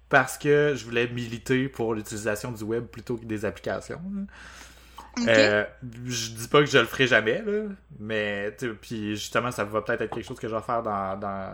parce 0.09 0.39
que 0.39 0.75
je 0.75 0.85
voulais 0.85 1.09
militer 1.09 1.69
pour 1.69 1.95
l'utilisation 1.95 2.53
du 2.53 2.65
web 2.65 2.87
plutôt 2.87 3.17
que 3.17 3.25
des 3.25 3.45
applications. 3.45 4.01
Euh, 5.27 5.65
je 6.07 6.31
dis 6.31 6.49
pas 6.49 6.61
que 6.61 6.67
je 6.67 6.79
le 6.79 6.85
ferai 6.85 7.07
jamais, 7.07 7.43
là, 7.43 7.65
mais 7.99 8.57
puis 8.81 9.17
justement, 9.17 9.51
ça 9.51 9.65
va 9.65 9.83
peut-être 9.83 10.03
être 10.03 10.15
quelque 10.15 10.27
chose 10.27 10.39
que 10.39 10.49
je 10.49 10.55
vais 10.55 10.63
faire 10.63 10.83
dans, 10.83 11.19
dans 11.19 11.53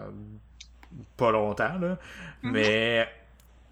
pas 1.16 1.30
longtemps, 1.30 1.78
là, 1.78 1.98
Mhm. 2.42 2.52
mais 2.52 3.08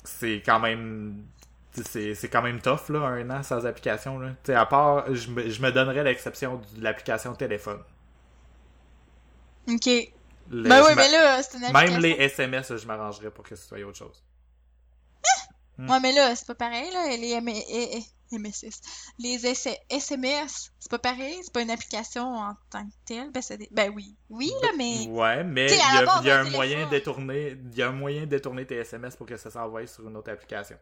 c'est 0.04 0.42
quand 0.44 0.58
même 0.60 1.24
c'est 1.72 2.14
c'est 2.14 2.28
quand 2.28 2.42
même 2.42 2.60
tough, 2.60 2.88
là, 2.90 3.00
un 3.00 3.30
an 3.30 3.42
sans 3.42 3.64
application, 3.66 4.18
là. 4.18 4.30
Tu 4.30 4.36
sais, 4.52 4.54
à 4.54 4.66
part, 4.66 5.12
je 5.14 5.30
me, 5.30 5.48
je 5.48 5.62
me 5.62 5.72
donnerais 5.72 6.04
l'exception 6.04 6.60
de 6.76 6.82
l'application 6.82 7.34
téléphone. 7.34 7.80
Ok. 9.68 9.86
Le- 10.50 10.68
ben 10.68 10.82
oui, 10.82 10.88
m'a- 10.90 10.94
mais 10.96 11.10
là, 11.10 11.42
c'est 11.42 11.56
une 11.58 11.64
application. 11.64 11.92
Même 11.92 12.02
les 12.02 12.10
SMS, 12.24 12.76
je 12.76 12.86
m'arrangerais 12.86 13.30
pour 13.30 13.44
que 13.44 13.54
ce 13.56 13.66
soit 13.68 13.78
autre 13.82 13.96
chose. 13.96 14.22
Ouais, 15.78 15.98
mais 16.00 16.12
là, 16.12 16.34
c'est 16.36 16.46
pas 16.46 16.54
pareil, 16.54 16.90
là. 16.92 17.16
Les 17.16 17.34
MSS. 18.32 18.80
Les 19.18 19.46
SMS, 19.90 20.72
c'est 20.78 20.90
pas 20.90 20.98
pareil. 20.98 21.38
C'est 21.42 21.52
pas 21.52 21.62
une 21.62 21.70
application 21.70 22.22
en 22.34 22.54
tant 22.70 22.84
que 22.84 22.92
telle. 23.04 23.30
Ben, 23.30 23.42
des- 23.56 23.68
ben 23.70 23.92
oui. 23.94 24.16
Oui, 24.30 24.52
là, 24.62 24.68
mais. 24.76 25.06
Ouais, 25.08 25.44
mais 25.44 25.66
il 25.66 25.76
y 25.76 25.80
a, 25.80 26.22
y 26.22 26.30
un 26.30 26.40
un 26.46 26.50
moyen 26.50 26.88
détourner, 26.88 27.56
y 27.74 27.82
a 27.82 27.88
un 27.88 27.92
moyen 27.92 28.22
de 28.22 28.26
détourner 28.26 28.66
tes 28.66 28.76
SMS 28.76 29.16
pour 29.16 29.26
que 29.26 29.36
ça 29.36 29.50
s'envoie 29.50 29.86
sur 29.86 30.08
une 30.08 30.16
autre 30.16 30.30
application. 30.32 30.76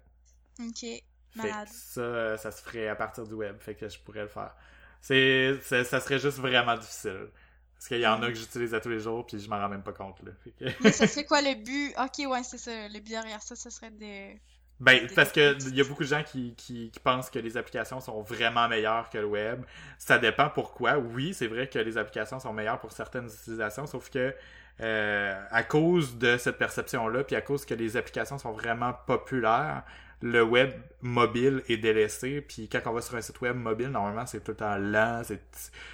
Ok. 0.61 0.81
Fait 0.81 1.03
Malade. 1.37 1.69
que 1.69 1.75
ça, 1.75 2.39
ça 2.39 2.51
se 2.51 2.61
ferait 2.63 2.89
à 2.89 2.97
partir 2.97 3.25
du 3.25 3.35
web, 3.35 3.57
fait 3.61 3.75
que 3.77 3.89
je 3.89 3.99
pourrais 4.01 4.23
le 4.23 4.29
faire. 4.29 4.55
C'est, 5.01 5.61
ça 5.63 6.01
serait 6.01 6.19
juste 6.19 6.39
vraiment 6.39 6.77
difficile. 6.77 7.29
Parce 7.75 7.89
qu'il 7.89 8.01
y 8.01 8.07
en 8.07 8.21
a 8.23 8.29
que 8.29 8.35
j'utilise 8.35 8.75
à 8.75 8.81
tous 8.81 8.91
les 8.91 9.01
jours, 9.01 9.25
puis 9.25 9.39
je 9.41 9.49
m'en 9.49 9.57
rends 9.57 9.69
même 9.71 9.83
pas 9.83 9.93
compte, 9.95 10.21
là. 10.23 10.33
Que- 10.59 10.65
Mais 10.83 10.93
ça 10.93 11.07
serait 11.07 11.25
quoi 11.25 11.41
le 11.41 11.55
but? 11.55 11.95
Ok, 11.99 12.29
ouais, 12.31 12.43
c'est 12.43 12.59
ça. 12.59 12.89
Le 12.89 12.99
but 13.01 13.09
derrière 13.11 13.41
ça, 13.43 13.57
ce 13.57 13.71
serait 13.71 13.91
de. 13.91 14.39
Ben, 14.81 15.07
parce 15.15 15.31
que 15.31 15.57
il 15.69 15.75
y 15.77 15.81
a 15.83 15.85
beaucoup 15.85 16.05
de 16.05 16.09
gens 16.09 16.23
qui, 16.23 16.55
qui, 16.57 16.91
qui 16.91 17.01
pensent 17.01 17.29
que 17.29 17.39
les 17.39 17.57
applications 17.59 18.01
sont 18.01 18.23
vraiment 18.23 18.67
meilleures 18.69 19.11
que 19.11 19.19
le 19.19 19.27
web. 19.27 19.63
Ça 19.99 20.19
dépend 20.19 20.49
pourquoi. 20.49 20.97
Oui, 20.97 21.35
c'est 21.35 21.47
vrai 21.49 21.69
que 21.69 21.79
les 21.79 21.99
applications 21.99 22.41
sont 22.41 22.53
meilleures 22.55 22.79
pour 22.81 22.93
certaines 22.93 23.27
utilisations, 23.27 23.87
sauf 23.87 24.09
que 24.11 24.35
euh, 24.81 25.39
à 25.51 25.63
cause 25.63 26.17
de 26.17 26.39
cette 26.39 26.57
perception-là, 26.57 27.25
puis 27.25 27.37
à 27.37 27.43
cause 27.43 27.67
que 27.67 27.75
les 27.75 27.99
applications 27.99 28.39
sont 28.39 28.53
vraiment 28.53 28.95
populaires, 29.07 29.83
le 30.23 30.43
web 30.43 30.73
mobile 31.03 31.63
est 31.69 31.77
délaissé. 31.77 32.41
Puis 32.41 32.69
quand 32.69 32.81
on 32.87 32.93
va 32.93 33.03
sur 33.03 33.15
un 33.17 33.21
site 33.23 33.41
web 33.43 33.57
mobile, 33.57 33.89
normalement, 33.89 34.25
c'est 34.27 34.41
tout 34.43 34.53
le 34.53 34.57
temps 34.57 34.77
lent, 34.79 35.23
c'est 35.25 35.43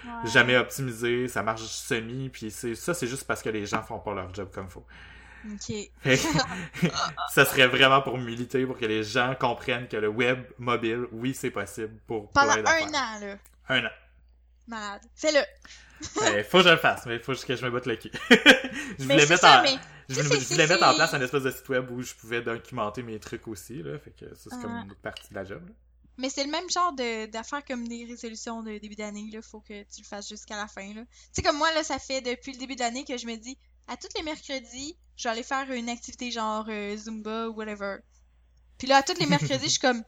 Ouais. 0.04 0.28
jamais 0.30 0.56
optimisé, 0.56 1.26
ça 1.28 1.42
marche 1.42 1.62
semi, 1.62 2.28
puis 2.28 2.50
c'est 2.52 2.74
ça, 2.76 2.94
c'est 2.94 3.06
juste 3.08 3.26
parce 3.26 3.42
que 3.42 3.48
les 3.48 3.66
gens 3.66 3.82
font 3.82 3.98
pas 3.98 4.14
leur 4.14 4.32
job 4.34 4.48
comme 4.52 4.68
faut. 4.68 4.86
Ça 7.32 7.44
serait 7.44 7.66
vraiment 7.66 8.02
pour 8.02 8.18
militer, 8.18 8.64
pour 8.66 8.78
que 8.78 8.86
les 8.86 9.02
gens 9.04 9.34
comprennent 9.38 9.88
que 9.88 9.96
le 9.96 10.08
web 10.08 10.44
mobile, 10.58 11.06
oui, 11.12 11.34
c'est 11.34 11.50
possible 11.50 11.98
pour 12.06 12.30
Pendant 12.32 12.54
plein 12.54 12.64
un 12.64 12.88
an, 12.88 13.20
là. 13.20 13.38
Un 13.68 13.84
an. 13.86 13.90
Malade. 14.68 15.02
Fais-le. 15.14 15.40
Eh, 16.26 16.42
faut 16.42 16.58
que 16.58 16.64
je 16.64 16.68
le 16.68 16.76
fasse, 16.76 17.06
mais 17.06 17.14
il 17.14 17.22
faut 17.22 17.32
juste 17.32 17.46
que 17.46 17.56
je 17.56 17.64
me 17.64 17.70
batte 17.70 17.86
le 17.86 17.96
cul. 17.96 18.10
je 18.98 19.02
voulais 19.04 19.16
mettre 19.26 19.38
ça, 19.38 19.60
en... 19.60 19.62
mais. 19.62 19.76
Je 20.10 20.20
voulais, 20.20 20.38
voulais 20.40 20.66
mettre 20.66 20.86
en 20.86 20.94
place 20.94 21.14
un 21.14 21.20
espèce 21.22 21.42
de 21.42 21.50
site 21.50 21.66
web 21.70 21.90
où 21.90 22.02
je 22.02 22.12
pouvais 22.14 22.42
documenter 22.42 23.02
mes 23.02 23.18
trucs 23.18 23.48
aussi, 23.48 23.82
là. 23.82 23.98
Fait 23.98 24.10
que 24.10 24.26
ça, 24.34 24.50
c'est 24.50 24.60
comme 24.60 24.72
Ah. 24.76 24.82
une 24.84 24.90
autre 24.90 25.00
partie 25.00 25.30
de 25.30 25.34
la 25.34 25.44
job, 25.46 25.62
là. 25.66 25.72
Mais 26.18 26.28
c'est 26.28 26.44
le 26.44 26.50
même 26.50 26.68
genre 26.68 26.92
de- 26.92 27.24
d'affaires 27.30 27.64
comme 27.64 27.88
des 27.88 28.04
résolutions 28.04 28.62
de 28.62 28.76
début 28.76 28.94
d'année, 28.94 29.30
là. 29.32 29.40
Faut 29.40 29.60
que 29.60 29.82
tu 29.84 30.02
le 30.02 30.06
fasses 30.06 30.28
jusqu'à 30.28 30.56
la 30.56 30.66
fin, 30.66 30.86
là. 30.92 31.00
Tu 31.00 31.06
sais, 31.32 31.42
comme 31.42 31.56
moi, 31.56 31.72
là, 31.72 31.82
ça 31.82 31.98
fait 31.98 32.20
depuis 32.20 32.52
le 32.52 32.58
début 32.58 32.74
de 32.74 32.80
l'année 32.80 33.04
que 33.06 33.16
je 33.16 33.26
me 33.26 33.36
dis, 33.36 33.56
à 33.88 33.96
tous 33.96 34.08
les 34.16 34.22
mercredis, 34.22 34.96
je 35.16 35.24
vais 35.24 35.30
aller 35.30 35.42
faire 35.42 35.70
une 35.70 35.88
activité 35.88 36.30
genre 36.30 36.66
euh, 36.68 36.96
Zumba 36.96 37.48
ou 37.48 37.54
whatever. 37.54 37.98
Puis 38.78 38.86
là, 38.86 38.98
à 38.98 39.02
tous 39.02 39.18
les 39.18 39.26
mercredis, 39.26 39.64
je 39.64 39.70
suis 39.70 39.78
comme, 39.78 40.02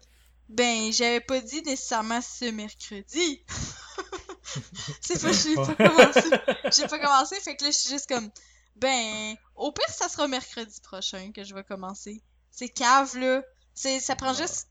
ben, 0.49 0.93
j'avais 0.93 1.21
pas 1.21 1.41
dit 1.41 1.63
nécessairement 1.63 2.21
ce 2.21 2.47
mercredi. 2.47 3.45
c'est 5.01 5.21
pas, 5.21 5.33
j'ai 5.33 5.55
pas 5.55 5.75
commencé. 5.75 6.31
J'ai 6.77 6.87
pas 6.87 6.99
commencé, 6.99 7.41
fait 7.41 7.57
que 7.57 7.65
là, 7.65 7.71
je 7.71 7.77
suis 7.77 7.91
juste 7.91 8.09
comme, 8.09 8.31
ben, 8.77 9.37
au 9.57 9.73
pire, 9.73 9.89
ça 9.89 10.09
sera 10.09 10.29
mercredi 10.29 10.81
prochain 10.83 11.33
que 11.33 11.45
je 11.45 11.55
vais 11.55 11.65
commencer. 11.65 12.23
C'est 12.51 12.69
cave, 12.69 13.17
là. 13.19 13.43
C'est, 13.75 14.01
ça 14.01 14.17
prend 14.17 14.35
juste 14.35 14.69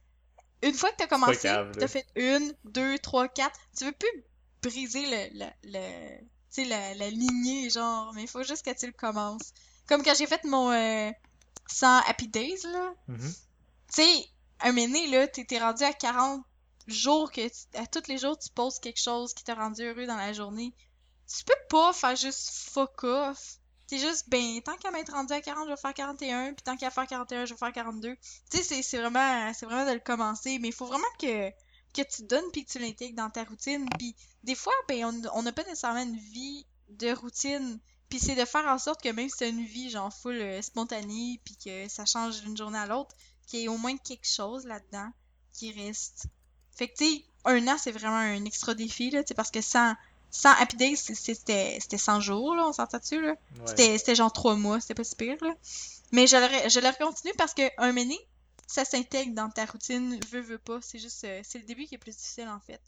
une 0.62 0.74
fois 0.74 0.90
que 0.90 0.96
t'as 0.96 1.06
commencé, 1.06 1.48
t'as 1.78 1.88
fait 1.88 2.06
une, 2.16 2.54
deux, 2.64 2.98
trois, 2.98 3.28
quatre, 3.28 3.58
tu 3.76 3.84
veux 3.84 3.92
plus 3.92 4.24
briser 4.62 5.06
le, 5.06 5.44
le, 5.44 5.46
le 5.64 6.26
tu 6.52 6.62
sais, 6.62 6.68
la, 6.68 6.94
la 6.94 7.10
lignée, 7.10 7.70
genre, 7.70 8.12
mais 8.14 8.22
il 8.22 8.28
faut 8.28 8.42
juste 8.42 8.64
que 8.64 8.76
tu 8.78 8.86
le 8.86 8.92
commences. 8.92 9.52
Comme 9.86 10.02
quand 10.02 10.14
j'ai 10.16 10.26
fait 10.26 10.44
mon 10.44 10.70
euh, 10.72 11.10
100 11.68 11.98
Happy 12.06 12.28
Days, 12.28 12.60
là. 12.64 12.94
Mhm. 13.08 13.32
Tu 13.94 14.02
sais, 14.02 14.26
un 14.60 14.72
mené, 14.72 15.06
là, 15.08 15.26
t'es 15.28 15.44
t'es 15.44 15.58
rendu 15.58 15.82
à 15.84 15.92
40 15.92 16.44
jours 16.86 17.30
que 17.32 17.46
tu- 17.46 17.76
à 17.78 17.86
tous 17.86 18.08
les 18.08 18.18
jours 18.18 18.38
tu 18.38 18.48
poses 18.50 18.78
quelque 18.78 19.00
chose 19.00 19.34
qui 19.34 19.44
t'a 19.44 19.54
rendu 19.54 19.82
heureux 19.82 20.06
dans 20.06 20.16
la 20.16 20.32
journée. 20.32 20.74
Tu 21.26 21.44
peux 21.44 21.52
pas 21.68 21.92
faire 21.92 22.16
juste 22.16 22.50
fuck 22.70 23.04
off. 23.04 23.58
T'es 23.86 23.98
juste, 23.98 24.28
ben, 24.28 24.60
tant 24.62 24.76
qu'à 24.76 24.90
m'être 24.90 25.12
rendu 25.12 25.32
à 25.32 25.40
40, 25.40 25.64
je 25.66 25.70
vais 25.70 25.76
faire 25.80 25.94
41, 25.94 26.52
puis 26.54 26.62
tant 26.62 26.76
qu'à 26.76 26.90
faire 26.90 27.06
41, 27.06 27.44
je 27.46 27.54
vais 27.54 27.58
faire 27.58 27.72
42. 27.72 28.14
Tu 28.50 28.58
sais, 28.58 28.62
c'est- 28.62 28.82
c'est 28.82 28.98
vraiment, 28.98 29.52
c'est 29.54 29.64
vraiment 29.66 29.86
de 29.86 29.92
le 29.94 30.00
commencer, 30.00 30.58
mais 30.58 30.68
il 30.68 30.74
faut 30.74 30.86
vraiment 30.86 31.06
que, 31.18 31.50
que 31.94 32.02
tu 32.02 32.22
donnes 32.22 32.50
puis 32.52 32.64
que 32.64 32.70
tu 32.72 32.78
l'intègres 32.78 33.16
dans 33.16 33.30
ta 33.30 33.44
routine. 33.44 33.88
Puis 33.98 34.14
des 34.44 34.54
fois, 34.54 34.72
ben, 34.88 35.20
on 35.34 35.42
n'a 35.42 35.52
pas 35.52 35.64
nécessairement 35.64 36.02
une 36.02 36.16
vie 36.16 36.66
de 36.90 37.12
routine. 37.12 37.78
Puis 38.08 38.18
c'est 38.20 38.34
de 38.34 38.44
faire 38.44 38.66
en 38.66 38.78
sorte 38.78 39.02
que 39.02 39.10
même 39.10 39.28
si 39.28 39.36
t'as 39.38 39.48
une 39.48 39.64
vie, 39.64 39.90
genre, 39.90 40.12
full 40.12 40.36
euh, 40.40 40.62
spontanée, 40.62 41.40
puis 41.44 41.56
que 41.62 41.88
ça 41.88 42.06
change 42.06 42.40
d'une 42.42 42.56
journée 42.56 42.78
à 42.78 42.86
l'autre, 42.86 43.14
qu'il 43.46 43.60
y 43.60 43.64
ait 43.64 43.68
au 43.68 43.76
moins 43.76 43.96
quelque 43.98 44.26
chose 44.26 44.64
là-dedans 44.64 45.10
qui 45.52 45.72
reste. 45.72 46.26
Fait 46.74 46.88
que, 46.88 46.96
tu 46.96 47.04
sais, 47.16 47.24
un 47.44 47.66
an, 47.68 47.76
c'est 47.78 47.90
vraiment 47.92 48.16
un 48.16 48.44
extra 48.44 48.74
défi, 48.74 49.10
là, 49.10 49.22
tu 49.22 49.28
sais, 49.28 49.34
parce 49.34 49.50
que 49.50 49.60
sans, 49.60 49.94
sans 50.30 50.52
Happy 50.52 50.76
Days, 50.76 50.96
c'est- 50.96 51.14
c'était 51.14 51.78
c'était 51.80 51.98
100 51.98 52.20
jours, 52.20 52.54
là, 52.54 52.66
on 52.66 52.72
s'entend 52.72 52.98
dessus, 52.98 53.20
là. 53.20 53.32
Ouais. 53.32 53.66
C'était 53.98 54.14
genre 54.14 54.32
3 54.32 54.54
mois, 54.56 54.80
c'était 54.80 54.94
pas 54.94 55.04
si 55.04 55.16
pire, 55.16 55.36
là. 55.42 55.54
Mais 56.12 56.26
je 56.26 56.36
l'aurais 56.36 56.70
je 56.70 56.80
l'aurais 56.80 56.96
continué 56.96 57.34
parce 57.36 57.52
que 57.52 57.62
un 57.78 57.92
mené, 57.92 58.18
ça 58.68 58.84
s'intègre 58.84 59.34
dans 59.34 59.50
ta 59.50 59.64
routine, 59.64 60.20
veut, 60.30 60.42
veut 60.42 60.58
pas. 60.58 60.78
C'est 60.82 60.98
juste, 60.98 61.24
euh, 61.24 61.40
c'est 61.42 61.58
le 61.58 61.64
début 61.64 61.86
qui 61.86 61.94
est 61.96 61.98
plus 61.98 62.16
difficile, 62.16 62.48
en 62.48 62.60
fait. 62.60 62.80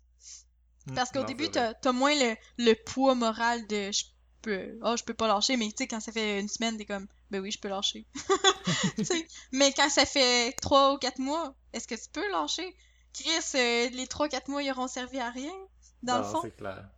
Mm, 0.87 0.95
Parce 0.95 1.11
qu'au 1.11 1.25
début, 1.25 1.51
t'as 1.51 1.93
moins 1.93 2.15
le, 2.15 2.37
le 2.59 2.75
poids 2.75 3.15
moral 3.15 3.67
de 3.67 3.91
je 3.91 4.05
peux, 4.43 4.79
oh, 4.83 4.95
je 4.97 5.03
peux 5.05 5.15
pas 5.15 5.27
lâcher, 5.27 5.57
mais 5.57 5.69
tu 5.69 5.79
sais, 5.79 5.89
quand 5.89 6.01
ça 6.01 6.13
fait 6.13 6.39
une 6.39 6.49
semaine, 6.49 6.77
t'es 6.77 6.85
comme, 6.85 7.07
ben 7.31 7.41
oui, 7.41 7.51
je 7.51 7.59
peux 7.59 7.69
lâcher. 7.69 8.07
Tu 8.97 9.05
sais, 9.05 9.27
mais 9.53 9.73
quand 9.73 9.89
ça 9.89 10.05
fait 10.07 10.53
3 10.61 10.95
ou 10.95 10.99
4 10.99 11.19
mois, 11.19 11.55
est-ce 11.73 11.89
que 11.89 11.95
tu 11.95 12.09
peux 12.13 12.31
lâcher? 12.31 12.77
Chris, 13.13 13.29
euh, 13.55 13.89
les 13.91 14.07
3-4 14.07 14.51
mois, 14.51 14.63
ils 14.63 14.71
auront 14.71 14.87
servi 14.89 15.19
à 15.19 15.31
rien, 15.31 15.53
dans 16.03 16.19
le 16.19 16.25
fond. 16.25 16.41
c'est 16.43 16.57
clair. 16.57 16.89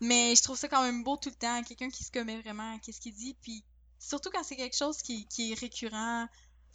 Mais 0.00 0.34
je 0.36 0.42
trouve 0.42 0.56
ça 0.56 0.68
quand 0.68 0.82
même 0.82 1.02
beau 1.04 1.16
tout 1.16 1.30
le 1.30 1.34
temps, 1.34 1.62
quelqu'un 1.62 1.88
qui 1.90 2.04
se 2.04 2.10
commet 2.12 2.40
vraiment 2.40 2.74
à 2.76 2.78
ce 2.82 3.00
qu'il 3.00 3.14
dit, 3.14 3.34
puis 3.42 3.64
surtout 3.98 4.30
quand 4.30 4.44
c'est 4.44 4.56
quelque 4.56 4.76
chose 4.76 4.98
qui, 5.02 5.26
qui 5.26 5.52
est 5.52 5.58
récurrent, 5.58 6.28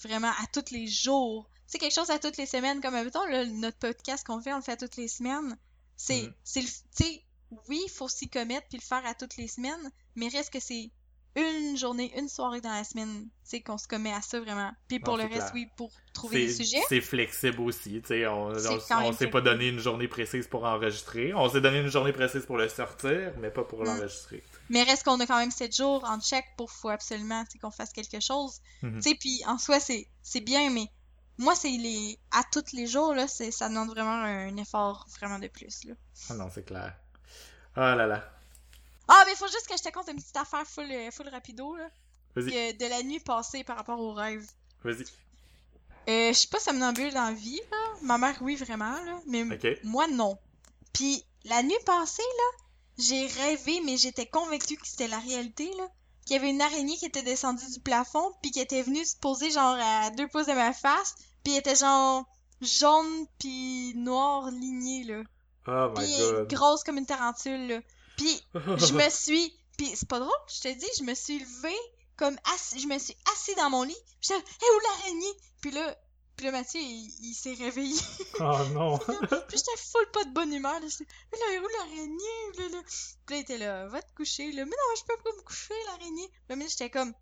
vraiment 0.03 0.29
à 0.29 0.47
tous 0.53 0.71
les 0.71 0.87
jours. 0.87 1.49
C'est 1.67 1.77
quelque 1.77 1.93
chose 1.95 2.09
à 2.09 2.19
toutes 2.19 2.37
les 2.37 2.45
semaines, 2.45 2.81
comme 2.81 2.93
mettons 2.95 3.25
là, 3.25 3.45
notre 3.45 3.77
podcast 3.77 4.25
qu'on 4.25 4.41
fait, 4.41 4.51
on 4.53 4.57
le 4.57 4.61
fait 4.61 4.73
à 4.73 4.77
toutes 4.77 4.97
les 4.97 5.07
semaines. 5.07 5.57
C'est, 5.95 6.29
c'est 6.43 6.63
sais, 6.91 7.23
oui, 7.69 7.79
il 7.85 7.89
faut 7.91 8.07
s'y 8.09 8.27
commettre 8.29 8.67
puis 8.69 8.77
le 8.79 8.83
faire 8.83 9.05
à 9.05 9.13
toutes 9.13 9.37
les 9.37 9.47
semaines, 9.47 9.91
mais 10.15 10.27
reste 10.29 10.51
que 10.51 10.59
c'est 10.59 10.89
une 11.35 11.77
journée, 11.77 12.11
une 12.17 12.27
soirée 12.27 12.59
dans 12.59 12.73
la 12.73 12.83
semaine, 12.83 13.29
sais, 13.43 13.61
qu'on 13.61 13.77
se 13.77 13.87
commet 13.87 14.11
à 14.11 14.21
ça 14.21 14.39
vraiment. 14.41 14.71
Puis 14.89 14.99
pour 14.99 15.17
Non, 15.17 15.23
le 15.23 15.29
c'est 15.29 15.35
reste, 15.35 15.51
clair. 15.51 15.63
oui, 15.63 15.67
pour 15.77 15.91
trouver 16.13 16.47
des 16.47 16.53
C'est 16.53 16.63
sujets. 16.65 16.81
c'est 16.89 16.99
flexible 17.01 17.61
aussi, 17.61 18.01
tu 18.01 18.07
sais, 18.07 18.27
on, 18.27 18.53
C'est 18.57 18.93
on, 18.95 19.13
s'est 19.13 19.27
pas 19.27 19.39
donné 19.39 19.69
une 19.69 19.79
journée 19.79 20.09
précise 20.09 20.47
pour 20.47 20.65
enregistrer. 20.65 21.33
On 21.33 21.47
s'est 21.47 21.61
donné 21.61 21.79
une 21.79 21.87
journée 21.87 22.11
précise 22.11 22.45
pour 22.45 22.57
le 22.57 22.67
sortir, 22.67 23.31
mais 23.39 23.49
pas 23.49 23.63
pour 23.63 23.79
Mm. 23.81 23.85
l'enregistrer. 23.85 24.43
Mais 24.71 24.83
reste 24.83 25.03
qu'on 25.03 25.19
a 25.19 25.27
quand 25.27 25.37
même 25.37 25.51
7 25.51 25.75
jours 25.75 26.03
en 26.05 26.21
check 26.21 26.45
pour 26.55 26.71
faut 26.71 26.87
absolument 26.87 27.43
qu'on 27.61 27.71
fasse 27.71 27.91
quelque 27.91 28.21
chose. 28.21 28.61
Mhm. 28.81 29.01
Tu 29.01 29.09
sais, 29.09 29.15
puis 29.15 29.41
en 29.45 29.57
soi, 29.57 29.79
c'est 29.79 30.39
bien, 30.39 30.69
mais 30.69 30.87
moi, 31.37 31.55
c'est 31.55 31.71
les 31.71 32.17
à 32.31 32.41
tous 32.51 32.71
les 32.71 32.87
jours, 32.87 33.13
là, 33.13 33.27
ça 33.27 33.67
demande 33.67 33.89
vraiment 33.89 34.11
un 34.11 34.55
effort 34.55 35.05
vraiment 35.19 35.39
de 35.39 35.49
plus, 35.49 35.83
là. 35.83 35.93
Ah 36.29 36.35
non, 36.35 36.49
c'est 36.53 36.63
clair. 36.63 36.95
Ah 37.75 37.95
là 37.95 38.07
là. 38.07 38.23
Ah, 39.09 39.23
mais 39.27 39.35
faut 39.35 39.47
juste 39.47 39.67
que 39.67 39.75
je 39.75 39.83
te 39.83 39.89
compte 39.89 40.07
une 40.07 40.15
petite 40.15 40.37
affaire 40.37 40.65
full, 40.65 40.89
euh, 40.89 41.11
full 41.11 41.27
rapido, 41.27 41.75
là. 41.75 41.89
Vas-y, 42.33 42.73
de 42.73 42.85
la 42.85 43.03
nuit 43.03 43.19
passée 43.19 43.65
par 43.65 43.75
rapport 43.75 43.99
au 43.99 44.13
rêve. 44.13 44.49
vas-y. 44.85 45.03
Euh, 46.09 46.29
je 46.29 46.33
suis 46.33 46.47
pas 46.47 46.59
somnambule 46.59 47.13
dans 47.13 47.25
la 47.25 47.33
vie, 47.33 47.59
là. 47.71 47.77
Ma 48.03 48.17
mère, 48.17 48.37
oui, 48.39 48.55
vraiment, 48.55 49.03
là. 49.03 49.19
Mais 49.27 49.43
moi, 49.83 50.07
non. 50.07 50.37
Puis, 50.93 51.25
la 51.43 51.61
nuit 51.61 51.75
passée, 51.85 52.21
là, 52.21 52.60
j'ai 53.01 53.27
rêvé, 53.27 53.81
mais 53.85 53.97
j'étais 53.97 54.25
convaincue 54.25 54.77
que 54.77 54.87
c'était 54.87 55.07
la 55.07 55.19
réalité, 55.19 55.71
là. 55.77 55.87
Qu'il 56.25 56.35
y 56.35 56.39
avait 56.39 56.49
une 56.51 56.61
araignée 56.61 56.97
qui 56.97 57.05
était 57.05 57.23
descendue 57.23 57.69
du 57.71 57.79
plafond, 57.79 58.31
puis 58.41 58.51
qui 58.51 58.59
était 58.59 58.83
venue 58.83 59.03
se 59.03 59.15
poser, 59.17 59.49
genre, 59.51 59.75
à 59.79 60.11
deux 60.11 60.27
pouces 60.27 60.45
de 60.47 60.53
ma 60.53 60.71
face, 60.71 61.15
puis 61.43 61.55
était, 61.55 61.75
genre, 61.75 62.25
jaune 62.61 63.25
puis 63.39 63.93
noir 63.95 64.49
ligné, 64.51 65.03
là. 65.03 65.23
Oh 65.67 65.93
Puis 65.95 66.05
my 66.05 66.17
god. 66.17 66.53
grosse 66.53 66.83
comme 66.83 66.97
une 66.97 67.05
tarentule, 67.05 67.67
là. 67.67 67.79
Puis, 68.17 68.41
je 68.53 68.93
me 68.93 69.09
suis. 69.09 69.53
Puis 69.77 69.91
c'est 69.95 70.07
pas 70.07 70.19
drôle, 70.19 70.31
je 70.47 70.61
te 70.61 70.67
dis, 70.73 70.87
je 70.99 71.03
me 71.03 71.15
suis 71.15 71.39
levée 71.39 71.79
comme 72.17 72.37
assis. 72.53 72.79
Je 72.79 72.87
me 72.87 72.99
suis 72.99 73.15
assis 73.33 73.55
dans 73.55 73.69
mon 73.69 73.83
lit. 73.83 73.95
Puis 74.19 74.29
j'étais, 74.29 74.39
hé, 74.39 74.65
où 74.75 74.79
l'araignée? 74.79 75.33
Puis 75.61 75.71
là, 75.71 75.97
puis 76.41 76.49
là, 76.49 76.57
Mathieu, 76.57 76.81
il, 76.81 77.07
il 77.21 77.33
s'est 77.35 77.53
réveillé. 77.53 78.01
Oh 78.39 78.57
non. 78.73 78.97
puis 78.97 79.57
j'étais 79.57 79.77
full 79.77 80.09
pas 80.11 80.23
de 80.23 80.33
bonne 80.33 80.51
humeur. 80.51 80.79
Là, 80.79 80.87
là, 80.87 81.61
où 81.61 81.67
l'araignée? 81.77 82.57
Là, 82.57 82.69
là? 82.69 82.81
Puis 83.27 83.35
là, 83.35 83.37
il 83.37 83.41
était 83.41 83.57
là, 83.59 83.85
va 83.85 84.01
te 84.01 84.11
coucher. 84.15 84.51
Là, 84.51 84.65
mais 84.65 84.71
non, 84.71 84.95
je 84.97 85.03
peux 85.03 85.21
pas 85.21 85.37
me 85.37 85.43
coucher, 85.43 85.75
l'araignée. 85.85 86.31
Là, 86.49 86.55
mais 86.55 86.67
j'étais 86.67 86.89
comme, 86.89 87.13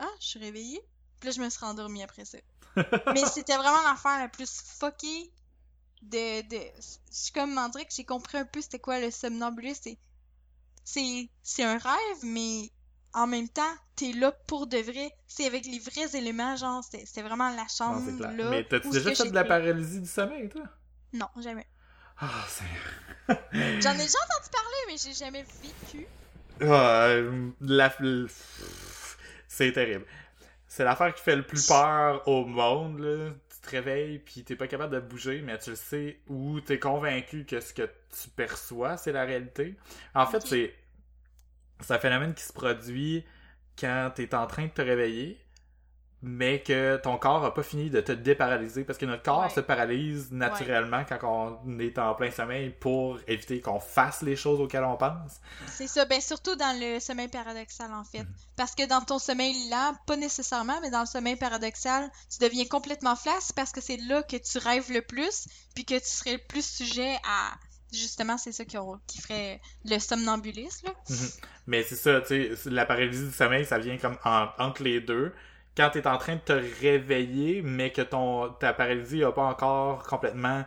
ah, 0.00 0.10
je 0.18 0.26
suis 0.26 0.40
réveillée? 0.40 0.82
Puis 1.20 1.28
là, 1.28 1.36
je 1.36 1.40
me 1.40 1.48
suis 1.48 1.60
rendormie 1.60 2.02
après 2.02 2.24
ça. 2.24 2.38
mais 3.14 3.24
c'était 3.26 3.56
vraiment 3.56 3.82
l'affaire 3.82 4.18
la 4.18 4.28
plus 4.28 4.50
fuckée 4.50 5.32
de, 6.02 6.42
de... 6.42 6.60
Je 6.80 7.16
suis 7.16 7.32
comme, 7.32 7.56
on 7.56 7.68
dirait 7.68 7.86
que 7.86 7.94
j'ai 7.94 8.04
compris 8.04 8.38
un 8.38 8.46
peu 8.46 8.60
c'était 8.60 8.80
quoi 8.80 8.98
le 8.98 9.12
somnambulisme. 9.12 9.82
C'est, 9.84 9.98
c'est, 10.82 11.30
c'est 11.44 11.62
un 11.62 11.78
rêve, 11.78 12.24
mais 12.24 12.72
en 13.14 13.26
même 13.26 13.48
temps, 13.48 13.74
t'es 13.96 14.12
là 14.12 14.32
pour 14.46 14.66
de 14.66 14.78
vrai. 14.78 15.12
C'est 15.26 15.46
avec 15.46 15.64
les 15.66 15.78
vrais 15.78 16.16
éléments, 16.16 16.56
genre, 16.56 16.82
c'était, 16.84 17.04
c'était 17.06 17.22
vraiment 17.22 17.50
la 17.50 17.62
Non, 17.62 17.68
chambre 17.68 18.02
c'est 18.04 18.16
clair. 18.16 18.32
là. 18.32 18.50
Mais 18.50 18.64
t'as-tu 18.64 18.90
déjà 18.90 19.14
fait 19.14 19.28
de 19.30 19.34
la 19.34 19.44
paralysie 19.44 20.00
du 20.00 20.08
sommeil, 20.08 20.48
toi? 20.48 20.62
Non, 21.12 21.26
jamais. 21.40 21.66
Ah, 22.20 22.44
c'est... 22.48 22.64
J'en 23.52 23.92
ai 23.94 23.98
déjà 23.98 24.18
entendu 24.24 24.50
parler, 24.52 24.84
mais 24.88 24.96
j'ai 24.96 25.12
jamais 25.12 25.44
vécu. 25.62 26.06
Ah, 26.60 27.06
euh, 27.08 27.50
la... 27.60 27.92
C'est 29.46 29.72
terrible. 29.72 30.04
C'est 30.66 30.84
l'affaire 30.84 31.14
qui 31.14 31.22
fait 31.22 31.36
le 31.36 31.46
plus 31.46 31.66
peur 31.66 32.26
au 32.28 32.44
monde, 32.44 33.00
là. 33.00 33.30
Tu 33.50 33.60
te 33.60 33.70
réveilles, 33.70 34.18
puis 34.18 34.44
t'es 34.44 34.54
pas 34.56 34.68
capable 34.68 34.94
de 34.94 35.00
bouger, 35.00 35.40
mais 35.42 35.58
tu 35.58 35.70
le 35.70 35.76
sais, 35.76 36.20
ou 36.28 36.60
t'es 36.60 36.78
convaincu 36.78 37.44
que 37.44 37.60
ce 37.60 37.72
que 37.72 37.82
tu 37.82 38.28
perçois, 38.36 38.96
c'est 38.96 39.12
la 39.12 39.24
réalité. 39.24 39.76
En 40.14 40.26
fait, 40.26 40.40
c'est... 40.46 40.74
C'est 41.80 41.94
un 41.94 41.98
phénomène 41.98 42.34
qui 42.34 42.42
se 42.44 42.52
produit 42.52 43.24
quand 43.78 44.10
t'es 44.14 44.34
en 44.34 44.46
train 44.46 44.64
de 44.66 44.70
te 44.72 44.82
réveiller, 44.82 45.40
mais 46.20 46.60
que 46.64 46.96
ton 46.96 47.16
corps 47.16 47.44
a 47.44 47.54
pas 47.54 47.62
fini 47.62 47.90
de 47.90 48.00
te 48.00 48.10
déparalyser, 48.10 48.82
parce 48.82 48.98
que 48.98 49.06
notre 49.06 49.22
corps 49.22 49.42
Ouais. 49.44 49.50
se 49.50 49.60
paralyse 49.60 50.32
naturellement 50.32 51.04
quand 51.08 51.60
on 51.64 51.78
est 51.78 51.96
en 51.96 52.12
plein 52.16 52.32
sommeil 52.32 52.70
pour 52.70 53.20
éviter 53.28 53.60
qu'on 53.60 53.78
fasse 53.78 54.22
les 54.22 54.34
choses 54.34 54.60
auxquelles 54.60 54.82
on 54.82 54.96
pense. 54.96 55.40
C'est 55.68 55.86
ça, 55.86 56.06
ben 56.06 56.20
surtout 56.20 56.56
dans 56.56 56.76
le 56.80 56.98
sommeil 56.98 57.28
paradoxal 57.28 57.92
en 57.94 58.02
fait. 58.02 58.26
Parce 58.56 58.74
que 58.74 58.84
dans 58.88 59.00
ton 59.00 59.20
sommeil 59.20 59.54
lent, 59.70 59.94
pas 60.08 60.16
nécessairement, 60.16 60.80
mais 60.82 60.90
dans 60.90 61.00
le 61.00 61.06
sommeil 61.06 61.36
paradoxal, 61.36 62.10
tu 62.28 62.44
deviens 62.44 62.64
complètement 62.66 63.14
flasque 63.14 63.54
parce 63.54 63.70
que 63.70 63.80
c'est 63.80 63.98
là 63.98 64.24
que 64.24 64.36
tu 64.38 64.58
rêves 64.58 64.90
le 64.90 65.02
plus, 65.02 65.46
puis 65.76 65.84
que 65.84 65.94
tu 65.94 66.08
serais 66.08 66.32
le 66.32 66.46
plus 66.48 66.66
sujet 66.66 67.14
à. 67.24 67.52
Justement, 67.92 68.36
c'est 68.38 68.52
ça 68.52 68.64
qui, 68.64 68.76
ferait 69.20 69.60
le 69.84 69.98
somnambulisme. 69.98 70.88
Là. 70.88 70.92
Mais 71.66 71.82
c'est 71.82 71.96
ça, 71.96 72.20
tu 72.20 72.54
sais, 72.56 72.70
la 72.70 72.84
paralysie 72.86 73.26
du 73.26 73.32
sommeil, 73.32 73.64
ça 73.64 73.78
vient 73.78 73.96
comme 73.98 74.16
en- 74.24 74.48
entre 74.58 74.82
les 74.82 75.00
deux. 75.00 75.32
Quand 75.76 75.90
t'es 75.90 76.06
en 76.06 76.18
train 76.18 76.34
de 76.36 76.40
te 76.40 76.52
réveiller, 76.52 77.62
mais 77.62 77.92
que 77.92 78.02
ton 78.02 78.50
ta 78.50 78.72
paralysie 78.72 79.22
a 79.24 79.32
pas 79.32 79.44
encore 79.44 80.02
complètement 80.04 80.64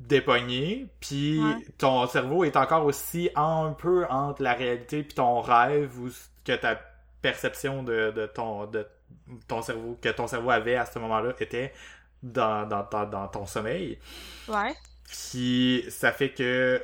dépogné, 0.00 0.88
puis 1.00 1.40
Ouais. 1.42 1.64
ton 1.78 2.06
cerveau 2.08 2.44
est 2.44 2.56
encore 2.56 2.84
aussi 2.84 3.30
un 3.36 3.74
peu 3.78 4.04
entre 4.10 4.42
la 4.42 4.54
réalité 4.54 5.02
puis 5.02 5.14
ton 5.14 5.40
rêve 5.40 5.98
ou 6.00 6.10
que 6.44 6.52
ta 6.56 6.80
perception 7.22 7.82
de, 7.82 8.10
de 8.10 8.26
ton 8.26 8.66
de 8.66 8.86
ton 9.48 9.62
cerveau 9.62 9.96
que 10.02 10.08
ton 10.10 10.26
cerveau 10.26 10.50
avait 10.50 10.76
à 10.76 10.84
ce 10.86 10.98
moment-là 10.98 11.32
était 11.38 11.72
dans, 12.22 12.66
dans, 12.68 12.86
dans, 12.90 13.06
dans 13.06 13.28
ton 13.28 13.46
sommeil. 13.46 13.98
Ouais. 14.48 14.74
Puis 15.08 15.84
ça 15.90 16.12
fait 16.12 16.30
que 16.32 16.82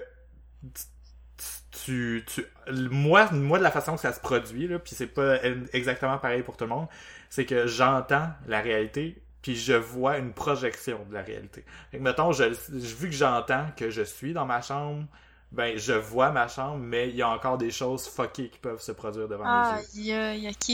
tu, 1.84 2.24
tu, 2.26 2.44
moi, 2.90 3.30
moi 3.32 3.58
de 3.58 3.62
la 3.62 3.70
façon 3.70 3.94
que 3.94 4.00
ça 4.00 4.12
se 4.12 4.20
produit 4.20 4.66
là, 4.66 4.78
puis 4.78 4.94
c'est 4.94 5.06
pas 5.06 5.38
exactement 5.72 6.18
pareil 6.18 6.42
pour 6.42 6.56
tout 6.56 6.64
le 6.64 6.70
monde, 6.70 6.88
c'est 7.28 7.46
que 7.46 7.66
j'entends 7.66 8.28
la 8.46 8.60
réalité 8.60 9.22
puis 9.42 9.56
je 9.56 9.72
vois 9.72 10.18
une 10.18 10.34
projection 10.34 11.02
de 11.08 11.14
la 11.14 11.22
réalité. 11.22 11.64
Fait 11.90 11.96
que 11.96 12.02
mettons, 12.02 12.30
je, 12.32 12.52
je- 12.52 12.94
vu 12.94 13.08
que 13.08 13.14
j'entends 13.16 13.68
que 13.74 13.88
je 13.88 14.02
suis 14.02 14.34
dans 14.34 14.44
ma 14.44 14.60
chambre, 14.60 15.06
ben 15.50 15.78
je 15.78 15.94
vois 15.94 16.30
ma 16.30 16.46
chambre, 16.46 16.76
mais 16.78 17.08
il 17.08 17.16
y 17.16 17.22
a 17.22 17.28
encore 17.30 17.56
des 17.56 17.70
choses 17.70 18.06
fuckées 18.06 18.50
qui 18.50 18.58
peuvent 18.58 18.82
se 18.82 18.92
produire 18.92 19.28
devant 19.28 19.48
Ah, 19.48 19.48
les 19.48 19.72
yeux. 19.72 19.86
aïe, 19.94 20.12
aïe, 20.12 20.48
ok. 20.48 20.68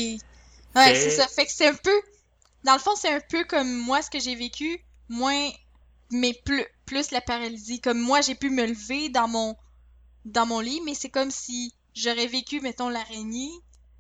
Ouais, 0.76 0.94
Fait- 0.94 0.96
c'est 0.96 1.11
ça. 1.11 1.26
Fait 1.28 1.46
que 1.46 1.52
c'est 1.52 1.68
un 1.68 1.74
peu. 1.74 2.02
Dans 2.64 2.74
le 2.74 2.78
fond, 2.80 2.96
c'est 2.96 3.14
un 3.14 3.20
peu 3.30 3.44
comme 3.44 3.72
moi, 3.85 4.02
ce 4.02 4.11
que 4.11 4.20
j'ai 4.20 4.35
vécu, 4.37 4.80
moins. 5.09 5.50
Mais 6.11 6.33
plus, 6.45 6.64
plus 6.85 7.11
la 7.11 7.21
paralysie. 7.21 7.81
Comme 7.81 8.01
moi, 8.01 8.21
j'ai 8.21 8.35
pu 8.35 8.51
me 8.51 8.66
lever 8.66 9.09
dans 9.09 9.29
mon, 9.29 9.57
dans 10.25 10.47
mon 10.47 10.61
lit, 10.61 10.81
mais 10.85 10.95
c'est 10.95 11.11
comme 11.11 11.31
si 11.31 11.75
j'aurais 11.95 12.27
vécu, 12.27 12.61
mettons, 12.61 12.88
l'araignée, 12.88 13.51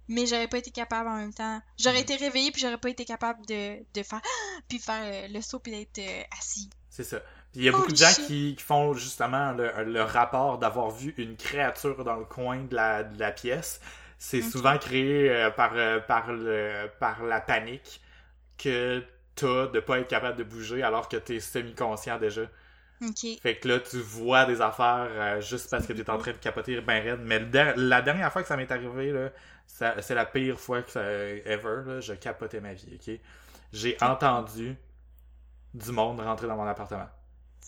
mais 0.08 0.26
j'aurais 0.26 0.48
pas 0.48 0.58
été 0.58 0.70
capable 0.70 1.08
en 1.08 1.16
même 1.16 1.34
temps. 1.34 1.60
J'aurais 1.78 2.00
été 2.00 2.16
réveillée, 2.16 2.52
puis 2.52 2.60
j'aurais 2.60 2.78
pas 2.78 2.90
été 2.90 3.04
capable 3.04 3.44
de, 3.46 3.78
de 3.92 4.02
faire. 4.02 4.20
Puis 4.68 4.78
faire 4.78 5.02
euh, 5.04 5.28
le 5.28 5.40
saut, 5.40 5.60
puis 5.60 5.72
d'être 5.72 5.98
euh, 5.98 6.22
assis. 6.38 6.68
C'est 6.90 7.04
ça. 7.04 7.20
Puis 7.52 7.60
il 7.60 7.64
y 7.64 7.68
a 7.68 7.72
beaucoup 7.72 7.92
de 7.92 7.96
gens 7.96 8.12
qui, 8.26 8.54
qui 8.56 8.62
font 8.62 8.94
justement 8.94 9.52
le, 9.52 9.84
le 9.84 10.02
rapport 10.02 10.58
d'avoir 10.58 10.90
vu 10.90 11.14
une 11.18 11.36
créature 11.36 12.04
dans 12.04 12.16
le 12.16 12.24
coin 12.24 12.64
de 12.64 12.74
la, 12.74 13.04
de 13.04 13.18
la 13.18 13.32
pièce. 13.32 13.80
C'est 14.18 14.42
souvent 14.42 14.78
créé 14.78 15.30
euh, 15.30 15.50
par, 15.50 15.72
par, 16.06 16.32
le, 16.32 16.90
par 16.98 17.22
la 17.22 17.40
panique 17.40 18.00
que 18.58 19.04
t'as 19.36 19.68
de 19.68 19.80
pas 19.80 20.00
être 20.00 20.08
capable 20.08 20.38
de 20.38 20.44
bouger 20.44 20.82
alors 20.84 21.08
que 21.08 21.16
t'es 21.18 21.40
semi-conscient 21.40 22.18
déjà. 22.18 22.42
Fait 23.42 23.56
que 23.58 23.68
là, 23.68 23.80
tu 23.80 23.98
vois 24.00 24.46
des 24.46 24.60
affaires 24.60 25.08
euh, 25.10 25.40
juste 25.40 25.70
parce 25.70 25.86
que 25.86 25.92
t'es 25.92 26.08
en 26.10 26.18
train 26.18 26.32
de 26.32 26.38
capoter 26.38 26.80
ben 26.80 27.02
raide. 27.02 27.20
Mais 27.22 27.40
der- 27.40 27.74
la 27.76 28.02
dernière 28.02 28.32
fois 28.32 28.42
que 28.42 28.48
ça 28.48 28.56
m'est 28.56 28.70
arrivé, 28.72 29.30
c'est 29.66 30.14
la 30.14 30.26
pire 30.26 30.58
fois 30.60 30.82
que 30.82 30.90
ça, 30.90 31.02
ever. 31.04 31.82
Là, 31.86 32.00
je 32.00 32.14
capotais 32.14 32.60
ma 32.60 32.72
vie, 32.74 32.98
ok? 33.00 33.20
J'ai 33.72 33.96
entendu 34.02 34.76
du 35.74 35.92
monde 35.92 36.20
rentrer 36.20 36.48
dans 36.48 36.56
mon 36.56 36.66
appartement. 36.66 37.08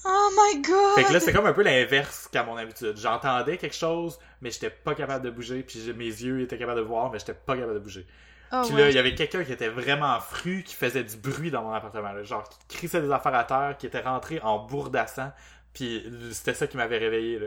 Oh 0.05 0.31
my 0.37 0.63
god! 0.63 0.95
Fait 0.95 1.05
que 1.05 1.13
là, 1.13 1.21
c'est 1.21 1.33
comme 1.33 1.47
un 1.47 1.53
peu 1.53 1.63
l'inverse 1.63 2.29
qu'à 2.33 2.45
mon 2.45 2.57
habitude. 2.57 2.97
J'entendais 2.97 3.59
quelque 3.59 3.75
chose, 3.77 4.19
mais 4.41 4.51
j'étais 4.51 4.71
pas 4.71 4.95
capable 4.95 5.25
de 5.25 5.31
bouger, 5.31 5.63
puis 5.63 5.93
mes 5.95 6.07
yeux 6.07 6.41
étaient 6.43 6.59
capables 6.59 6.81
de 6.81 6.85
voir, 6.85 7.11
mais 7.11 7.19
j'étais 7.19 7.35
pas 7.35 7.55
capable 7.57 7.75
de 7.75 7.79
bouger. 7.81 8.07
Oh, 8.53 8.63
Puis 8.67 8.77
là, 8.77 8.89
il 8.89 8.95
y 8.95 8.99
avait 8.99 9.15
quelqu'un 9.15 9.45
qui 9.45 9.53
était 9.53 9.69
vraiment 9.69 10.19
fru, 10.21 10.63
qui 10.63 10.75
faisait 10.75 11.05
du 11.05 11.17
bruit 11.17 11.51
dans 11.51 11.63
mon 11.63 11.73
appartement, 11.73 12.13
là. 12.13 12.23
genre 12.23 12.49
qui 12.49 12.77
crissait 12.79 13.01
des 13.03 13.11
affaires 13.11 13.35
à 13.35 13.45
terre, 13.45 13.77
qui 13.79 13.87
était 13.87 14.01
rentré 14.01 14.41
en 14.41 14.59
bourdassant, 14.61 15.33
puis 15.75 16.05
c'était 16.33 16.55
ça 16.55 16.67
qui 16.67 16.77
m'avait 16.79 16.99
réveillé. 16.99 17.39
Là. 17.39 17.47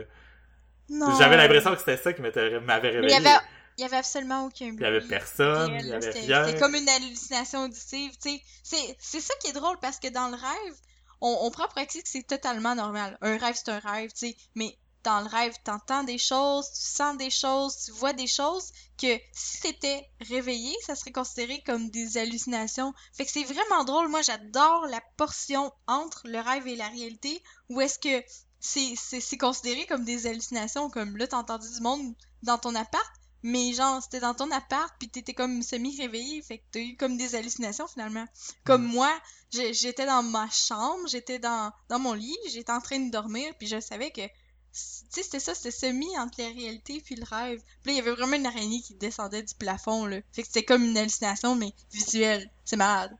Non. 0.90 1.18
J'avais 1.18 1.36
l'impression 1.36 1.72
que 1.72 1.78
c'était 1.78 1.96
ça 1.96 2.12
qui 2.12 2.22
m'était- 2.22 2.60
m'avait 2.60 2.88
Mais 2.92 2.94
il 2.98 3.00
réveillé. 3.00 3.14
y 3.14 3.26
avait, 3.26 3.44
il 3.78 3.82
y 3.82 3.84
avait 3.84 3.96
absolument 3.96 4.44
aucun 4.46 4.66
bruit. 4.66 4.76
Il 4.78 4.82
y 4.82 4.86
avait 4.86 5.00
personne, 5.00 5.74
il 5.80 5.86
y 5.86 5.92
avait 5.92 6.02
C'était- 6.12 6.20
rien. 6.20 6.44
C'était 6.46 6.60
comme 6.60 6.74
une 6.74 6.88
hallucination 6.88 7.64
auditive, 7.64 8.12
tu 8.22 8.30
sais. 8.30 8.42
C'est, 8.62 8.96
c'est 9.00 9.20
ça 9.20 9.34
qui 9.40 9.48
est 9.48 9.52
drôle 9.54 9.76
parce 9.80 9.98
que 9.98 10.08
dans 10.08 10.28
le 10.28 10.34
rêve, 10.34 10.74
on, 11.20 11.38
on 11.42 11.50
prend 11.50 11.66
pour 11.68 11.78
acquis 11.78 12.02
que 12.02 12.08
c'est 12.08 12.26
totalement 12.26 12.74
normal. 12.74 13.16
Un 13.22 13.38
rêve, 13.38 13.54
c'est 13.56 13.70
un 13.70 13.78
rêve, 13.80 14.10
tu 14.12 14.28
sais. 14.28 14.36
Mais 14.54 14.76
dans 15.04 15.20
le 15.20 15.28
rêve, 15.28 15.54
t'entends 15.64 16.04
des 16.04 16.18
choses, 16.18 16.66
tu 16.72 16.80
sens 16.80 17.16
des 17.16 17.30
choses, 17.30 17.76
tu 17.84 17.90
vois 17.92 18.12
des 18.12 18.26
choses 18.26 18.70
que 19.00 19.18
si 19.32 19.60
t'étais 19.60 20.08
réveillé, 20.20 20.74
ça 20.86 20.94
serait 20.94 21.12
considéré 21.12 21.62
comme 21.66 21.90
des 21.90 22.16
hallucinations. 22.18 22.94
Fait 23.12 23.24
que 23.24 23.30
c'est 23.30 23.44
vraiment 23.44 23.84
drôle. 23.84 24.08
Moi, 24.08 24.22
j'adore 24.22 24.86
la 24.86 25.00
portion 25.16 25.72
entre 25.86 26.22
le 26.26 26.38
rêve 26.40 26.66
et 26.68 26.76
la 26.76 26.88
réalité 26.88 27.42
où 27.68 27.80
est-ce 27.80 27.98
que 27.98 28.24
c'est, 28.60 28.94
c'est, 28.96 29.20
c'est 29.20 29.38
considéré 29.38 29.86
comme 29.86 30.04
des 30.04 30.26
hallucinations, 30.26 30.88
comme 30.88 31.16
là, 31.16 31.26
t'as 31.26 31.38
entendu 31.38 31.68
du 31.72 31.80
monde 31.80 32.14
dans 32.44 32.58
ton 32.58 32.74
appart, 32.76 33.12
mais 33.42 33.72
genre, 33.72 34.00
c'était 34.00 34.20
dans 34.20 34.34
ton 34.34 34.50
appart, 34.52 34.94
puis 35.00 35.08
t'étais 35.08 35.34
comme 35.34 35.62
semi-réveillé, 35.62 36.42
fait 36.42 36.58
que 36.58 36.64
t'as 36.70 36.80
eu 36.80 36.96
comme 36.96 37.16
des 37.16 37.34
hallucinations 37.34 37.88
finalement. 37.88 38.24
Comme 38.64 38.84
Mm. 38.84 38.92
moi, 38.92 39.12
j'étais 39.50 40.06
dans 40.06 40.22
ma 40.22 40.48
chambre, 40.48 41.08
j'étais 41.08 41.40
dans, 41.40 41.72
dans 41.88 41.98
mon 41.98 42.12
lit, 42.12 42.36
j'étais 42.52 42.70
en 42.70 42.80
train 42.80 43.00
de 43.00 43.10
dormir, 43.10 43.52
puis 43.58 43.66
je 43.66 43.80
savais 43.80 44.12
que, 44.12 44.24
tu 44.24 44.32
sais, 44.72 45.22
c'était 45.22 45.40
ça, 45.40 45.54
c'était 45.54 45.70
semi 45.70 46.06
entre 46.18 46.40
la 46.40 46.48
réalité 46.48 47.00
puis 47.04 47.14
le 47.16 47.24
rêve. 47.24 47.60
Puis 47.82 47.86
là, 47.86 47.92
il 47.92 47.96
y 47.96 48.00
avait 48.00 48.12
vraiment 48.12 48.36
une 48.36 48.46
araignée 48.46 48.80
qui 48.80 48.94
descendait 48.94 49.42
du 49.42 49.54
plafond, 49.54 50.06
là. 50.06 50.18
Fait 50.32 50.42
que 50.42 50.48
c'était 50.48 50.64
comme 50.64 50.82
une 50.84 50.96
hallucination, 50.96 51.54
mais 51.54 51.72
visuelle. 51.92 52.50
C'est 52.64 52.76
malade. 52.76 53.14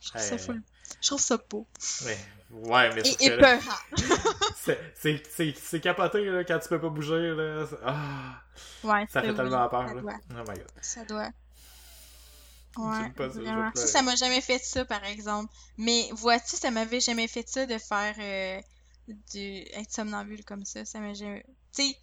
Je 0.00 0.08
trouve 0.10 0.20
ça 0.22 0.32
Ouais. 0.32 0.38
full. 0.38 0.62
Je 1.00 1.06
trouve 1.08 1.20
ça 1.20 1.38
beau. 1.50 1.66
Ouais, 2.04 2.18
ouais 2.52 2.94
mais 2.94 3.04
sauf 3.04 3.16
Et 3.20 3.28
que 3.28 3.32
là, 3.34 3.58
c'est- 4.56 4.92
c'est 5.00 5.22
c'est- 5.34 5.56
c'est 5.58 5.80
capoté 5.80 6.24
là, 6.24 6.44
quand 6.44 6.58
tu 6.58 6.68
peux 6.68 6.80
pas 6.80 6.88
bouger. 6.90 7.34
Là. 7.34 7.66
C'est- 7.68 7.76
Ah, 7.84 8.42
Ouais, 8.84 9.06
ça 9.12 9.20
c'est- 9.20 9.20
fait 9.22 9.30
oui, 9.30 9.36
tellement 9.36 9.68
peur. 9.68 9.88
ça 9.88 9.94
Là. 9.94 10.00
doit. 10.02 10.14
Oh 10.30 10.34
my 10.50 10.58
god. 10.58 10.66
Ça 10.80 11.04
doit. 11.04 11.30
Ouais, 12.76 13.12
ça, 13.18 13.28
vraiment. 13.28 13.70
Ça, 13.74 13.86
ça 13.86 14.02
m'a 14.02 14.14
jamais 14.16 14.40
fait 14.40 14.58
ça, 14.58 14.84
par 14.86 15.04
exemple. 15.04 15.52
Mais 15.76 16.08
vois-tu, 16.12 16.56
ça 16.56 16.70
m'avait 16.70 17.00
jamais 17.00 17.28
fait 17.28 17.46
ça 17.48 17.66
de 17.66 17.76
faire 17.76 18.14
euh, 18.18 18.60
du 19.08 19.64
être 19.72 19.92
somnambule 19.92 20.44
comme 20.44 20.64
ça. 20.64 20.84
Ça 20.84 21.00
m'a. 21.00 21.12
Tu 21.14 21.94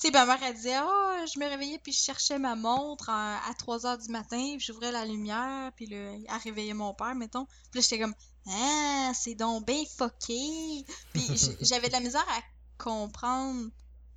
sais, 0.00 0.10
ma 0.12 0.26
mère, 0.26 0.42
elle 0.42 0.54
disait, 0.54 0.78
oh, 0.80 1.26
je 1.32 1.40
me 1.40 1.48
réveillais 1.48 1.78
puis 1.78 1.92
je 1.92 1.98
cherchais 1.98 2.38
ma 2.38 2.54
montre 2.54 3.10
à, 3.10 3.38
à 3.48 3.54
3 3.54 3.84
heures 3.84 3.98
du 3.98 4.08
matin, 4.10 4.54
puis 4.56 4.60
j'ouvrais 4.60 4.92
la 4.92 5.04
lumière, 5.04 5.72
puis 5.74 5.86
là, 5.86 5.96
elle 5.96 6.40
réveillait 6.44 6.74
mon 6.74 6.94
père, 6.94 7.16
mettons. 7.16 7.46
Puis 7.70 7.80
là, 7.80 7.80
j'étais 7.80 7.98
comme, 7.98 8.14
ah, 8.48 9.12
c'est 9.14 9.34
donc 9.34 9.66
bien 9.66 9.82
fucké. 9.84 10.84
Puis 11.12 11.28
j'avais 11.62 11.88
de 11.88 11.92
la 11.92 12.00
misère 12.00 12.26
à 12.28 12.40
comprendre. 12.82 13.70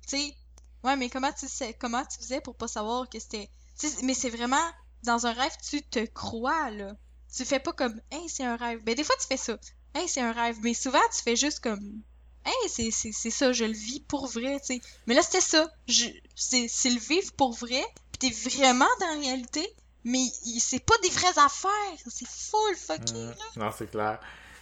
Tu 0.06 0.16
sais, 0.16 0.36
ouais, 0.84 0.96
mais 0.96 1.10
comment 1.10 1.32
tu 1.32 1.48
sais, 1.48 1.74
comment 1.74 2.04
tu 2.04 2.18
faisais 2.18 2.40
pour 2.40 2.56
pas 2.56 2.68
savoir 2.68 3.08
que 3.08 3.18
c'était. 3.18 3.50
tu 3.78 3.88
sais, 3.88 4.02
mais 4.04 4.14
c'est 4.14 4.30
vraiment 4.30 4.64
dans 5.02 5.26
un 5.26 5.32
rêve, 5.32 5.52
tu 5.68 5.82
te 5.82 6.04
crois, 6.06 6.70
là. 6.70 6.96
Tu 7.34 7.44
fais 7.44 7.60
pas 7.60 7.72
comme, 7.72 8.00
hey, 8.10 8.28
c'est 8.28 8.44
un 8.44 8.56
rêve. 8.56 8.82
Ben, 8.84 8.94
des 8.94 9.04
fois, 9.04 9.16
tu 9.20 9.26
fais 9.26 9.36
ça. 9.36 9.58
Hey, 9.94 10.08
c'est 10.08 10.20
un 10.20 10.32
rêve. 10.32 10.58
Mais 10.62 10.74
souvent, 10.74 11.00
tu 11.14 11.22
fais 11.22 11.36
juste 11.36 11.60
comme, 11.60 12.02
hey, 12.44 12.68
c'est, 12.68 12.90
c'est, 12.90 13.12
c'est 13.12 13.30
ça, 13.30 13.52
je 13.52 13.64
le 13.64 13.72
vis 13.72 14.00
pour 14.00 14.26
vrai, 14.26 14.58
tu 14.60 14.74
sais. 14.76 14.80
Mais 15.06 15.14
là, 15.14 15.22
c'était 15.22 15.40
ça. 15.40 15.70
Je, 15.88 16.06
c'est, 16.34 16.66
c'est 16.68 16.90
le 16.90 16.98
vivre 17.00 17.32
pour 17.36 17.52
vrai. 17.54 17.82
Puis 18.18 18.30
t'es 18.30 18.50
vraiment 18.50 18.88
dans 19.00 19.06
la 19.14 19.20
réalité. 19.20 19.66
Mais 20.04 20.18
il- 20.46 20.60
c'est 20.60 20.84
pas 20.84 20.96
des 21.02 21.10
vraies 21.10 21.38
affaires. 21.38 21.96
C'est 22.08 22.26
full 22.28 22.74
fucking. 22.76 23.28
Mm. 23.28 23.34
Non, 23.60 23.70
c'est 23.76 23.90
clair. 23.90 24.18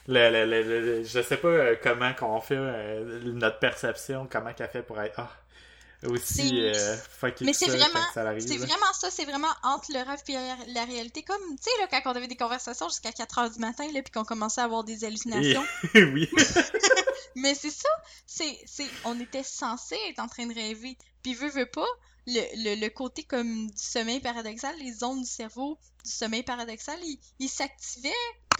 Le, 0.06 0.30
le, 0.30 0.44
le, 0.46 0.62
le- 0.62 0.80
le- 0.98 1.04
je 1.04 1.22
sais 1.22 1.36
pas 1.36 1.48
euh, 1.48 1.76
comment 1.82 2.12
qu'on 2.14 2.40
fait 2.40 2.56
euh, 2.58 3.20
notre 3.32 3.58
perception, 3.58 4.26
comment 4.30 4.52
qu'elle 4.52 4.68
fait 4.70 4.82
pour 4.82 5.00
être 5.00 5.14
ah, 5.18 5.30
aussi 6.08 6.60
euh, 6.60 6.96
Mais 7.42 7.52
c'est 7.52 7.66
ça, 7.66 7.76
vraiment- 7.76 8.38
C'est 8.40 8.56
vraiment 8.56 8.92
ça, 8.94 9.10
c'est 9.10 9.24
vraiment 9.24 9.52
entre 9.62 9.92
le 9.92 9.98
rêve 9.98 10.20
et 10.28 10.72
la, 10.72 10.84
réalité. 10.84 11.22
Comme, 11.22 11.40
tu 11.56 11.62
sais, 11.62 11.70
là, 11.80 11.88
quand 11.90 12.10
on 12.10 12.16
avait 12.16 12.26
des 12.28 12.36
conversations 12.36 12.88
jusqu'à 12.88 13.12
4 13.12 13.38
heures 13.38 13.50
du 13.50 13.58
matin, 13.58 13.84
là, 13.92 14.02
puis 14.02 14.10
qu'on 14.12 14.24
commençait 14.24 14.60
à 14.60 14.64
avoir 14.64 14.84
des 14.84 15.04
hallucinations. 15.04 15.64
oui. 15.94 16.28
Mais 17.36 17.54
c'est 17.54 17.70
ça, 17.70 17.88
c'est, 18.26 18.58
c'est, 18.66 18.88
on 19.04 19.18
était 19.20 19.42
censé 19.42 19.96
être 20.08 20.20
en 20.20 20.28
train 20.28 20.46
de 20.46 20.54
rêver. 20.54 20.96
Puis 21.22 21.34
veut, 21.34 21.50
veut 21.50 21.66
pas, 21.70 21.86
le, 22.26 22.40
le, 22.74 22.80
le 22.80 22.88
côté 22.90 23.22
comme 23.24 23.70
du 23.70 23.82
sommeil 23.82 24.20
paradoxal, 24.20 24.76
les 24.78 24.92
zones 24.92 25.20
du 25.20 25.28
cerveau 25.28 25.78
du 26.04 26.10
sommeil 26.10 26.42
paradoxal, 26.42 26.98
ils 27.02 27.18
ils 27.38 27.48
s'activaient 27.48 28.10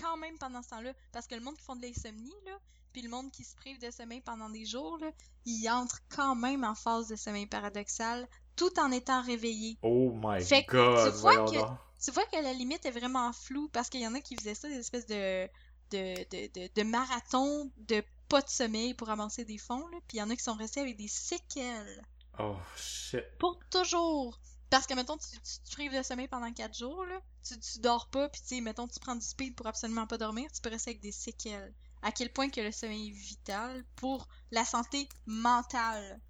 quand 0.01 0.17
même 0.17 0.37
pendant 0.39 0.63
ce 0.63 0.69
temps-là. 0.71 0.93
Parce 1.13 1.27
que 1.27 1.35
le 1.35 1.41
monde 1.41 1.57
qui 1.57 1.65
font 1.65 1.77
de 1.77 1.83
l'insomnie, 1.83 2.35
là, 2.47 2.59
puis 2.93 3.03
le 3.03 3.09
monde 3.09 3.31
qui 3.31 3.45
se 3.45 3.55
prive 3.57 3.81
de 3.81 3.91
sommeil 3.91 4.21
pendant 4.21 4.51
des 4.51 4.65
jours, 4.65 4.99
là, 4.99 5.11
ils 5.45 5.69
entrent 5.69 6.03
quand 6.09 6.35
même 6.35 6.65
en 6.65 6.75
phase 6.75 7.09
de 7.09 7.17
sommeil 7.17 7.47
paradoxal 7.47 8.29
tout 8.57 8.79
en 8.79 8.91
étant 8.91 9.23
réveillés. 9.23 9.79
Oh 9.83 10.13
my 10.15 10.43
Fait 10.43 10.65
que 10.65 10.77
god, 10.77 11.13
tu 11.13 11.19
vois 11.21 11.45
que-. 11.45 12.05
Tu 12.05 12.11
vois 12.13 12.25
que 12.27 12.43
la 12.43 12.53
limite 12.55 12.87
est 12.87 12.91
vraiment 12.91 13.33
floue 13.33 13.69
parce 13.69 13.91
qu'il 13.91 14.01
y 14.01 14.07
en 14.07 14.15
a 14.15 14.21
qui 14.21 14.35
faisaient 14.35 14.55
ça, 14.55 14.69
des 14.69 14.79
espèces 14.79 15.07
de, 15.07 15.47
de, 15.91 16.15
de, 16.31 16.61
de, 16.61 16.71
de 16.75 16.83
marathons 16.83 17.71
de 17.77 18.03
pas 18.29 18.41
de 18.41 18.49
sommeil 18.49 18.95
pour 18.95 19.11
avancer 19.11 19.45
des 19.45 19.59
fonds, 19.59 19.87
là. 19.89 19.99
Puis 20.09 20.17
il 20.17 20.21
y 20.21 20.23
en 20.23 20.31
a 20.31 20.37
qui 20.37 20.43
sont 20.43 20.55
restés 20.55 20.81
avec 20.81 20.97
des 20.97 21.09
séquelles. 21.09 22.03
Oh 22.39 22.57
shit. 22.77 23.25
Pour 23.39 23.59
toujours. 23.71 24.41
Parce 24.71 24.87
que, 24.87 24.95
mettons, 24.95 25.19
tu, 25.19 25.29
tu 25.31 25.59
te 25.65 25.71
prives 25.73 25.95
de 25.95 26.03
sommeil 26.03 26.29
pendant 26.29 26.51
4 26.53 26.79
jours, 26.79 27.05
là. 27.05 27.21
Tu, 27.47 27.59
tu 27.59 27.81
dors 27.81 28.09
pas, 28.09 28.29
puis 28.29 28.41
tu 28.41 28.47
sais, 28.47 28.61
mettons, 28.61 28.87
tu 28.87 29.01
prends 29.01 29.17
du 29.17 29.27
speed 29.27 29.57
pour 29.57 29.67
absolument 29.67 30.07
pas 30.07 30.17
dormir, 30.17 30.49
tu 30.53 30.61
peux 30.61 30.71
rester 30.71 30.91
avec 30.91 31.03
des 31.03 31.13
séquelles. 31.13 31.75
À 32.03 32.13
quel 32.13 32.33
point 32.33 32.49
que 32.49 32.61
le 32.61 32.73
sommeil 32.73 33.09
est 33.09 33.13
vital 33.13 33.85
pour 33.97 34.27
la 34.51 34.65
santé 34.65 35.09
mentale. 35.27 36.21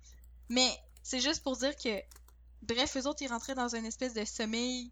Mais 0.48 0.70
c'est 1.02 1.20
juste 1.20 1.42
pour 1.42 1.56
dire 1.56 1.76
que, 1.76 2.00
bref, 2.62 2.96
eux 2.96 3.06
autres, 3.06 3.22
ils 3.22 3.28
rentraient 3.28 3.54
dans 3.54 3.74
une 3.74 3.87
espèce 3.87 4.14
de 4.14 4.24
sommeil 4.24 4.90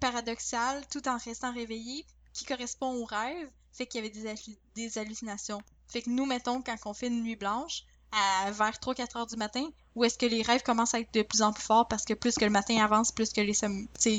paradoxal 0.00 0.86
tout 0.88 1.08
en 1.08 1.16
restant 1.18 1.52
réveillés 1.52 2.04
qui 2.32 2.44
correspond 2.44 2.94
au 2.94 3.04
rêve, 3.04 3.48
fait 3.72 3.86
qu'il 3.86 4.04
y 4.04 4.06
avait 4.06 4.10
des, 4.10 4.34
des 4.74 4.98
hallucinations. 4.98 5.62
Fait 5.88 6.02
que 6.02 6.10
nous, 6.10 6.26
mettons, 6.26 6.60
quand 6.60 6.76
on 6.84 6.92
fait 6.92 7.06
une 7.06 7.22
nuit 7.22 7.36
blanche, 7.36 7.84
à 8.12 8.50
vers 8.50 8.72
3-4 8.72 9.18
heures 9.18 9.26
du 9.26 9.36
matin, 9.36 9.68
où 9.94 10.04
est-ce 10.04 10.18
que 10.18 10.26
les 10.26 10.42
rêves 10.42 10.62
commencent 10.62 10.94
à 10.94 11.00
être 11.00 11.12
de 11.12 11.22
plus 11.22 11.42
en 11.42 11.52
plus 11.52 11.62
forts 11.62 11.88
parce 11.88 12.04
que 12.04 12.14
plus 12.14 12.34
que 12.34 12.44
le 12.44 12.50
matin 12.50 12.82
avance, 12.82 13.12
plus 13.12 13.32
que 13.32 13.40
les, 13.40 13.54